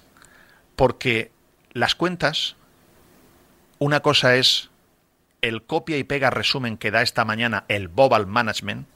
[0.76, 1.32] Porque
[1.72, 2.56] las cuentas,
[3.78, 4.72] una cosa es
[5.44, 8.88] el copia y pega resumen que da esta mañana el Bobal Management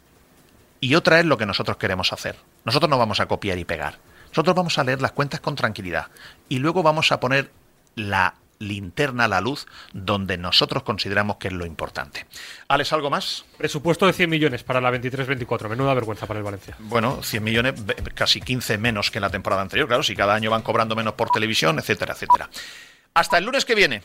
[0.80, 2.38] y otra es lo que nosotros queremos hacer.
[2.64, 4.00] Nosotros no vamos a copiar y pegar.
[4.30, 6.08] Nosotros vamos a leer las cuentas con tranquilidad
[6.48, 7.52] y luego vamos a poner
[7.96, 12.26] la linterna a la luz donde nosotros consideramos que es lo importante.
[12.70, 13.46] Alex, ¿algo más?
[13.58, 15.68] Presupuesto de 100 millones para la 23-24.
[15.68, 16.76] Menuda vergüenza para el Valencia.
[16.80, 17.74] Bueno, 100 millones,
[18.16, 19.88] casi 15 menos que en la temporada anterior.
[19.88, 22.50] Claro, si cada año van cobrando menos por televisión, etcétera, etcétera.
[23.14, 24.02] Hasta el lunes que viene.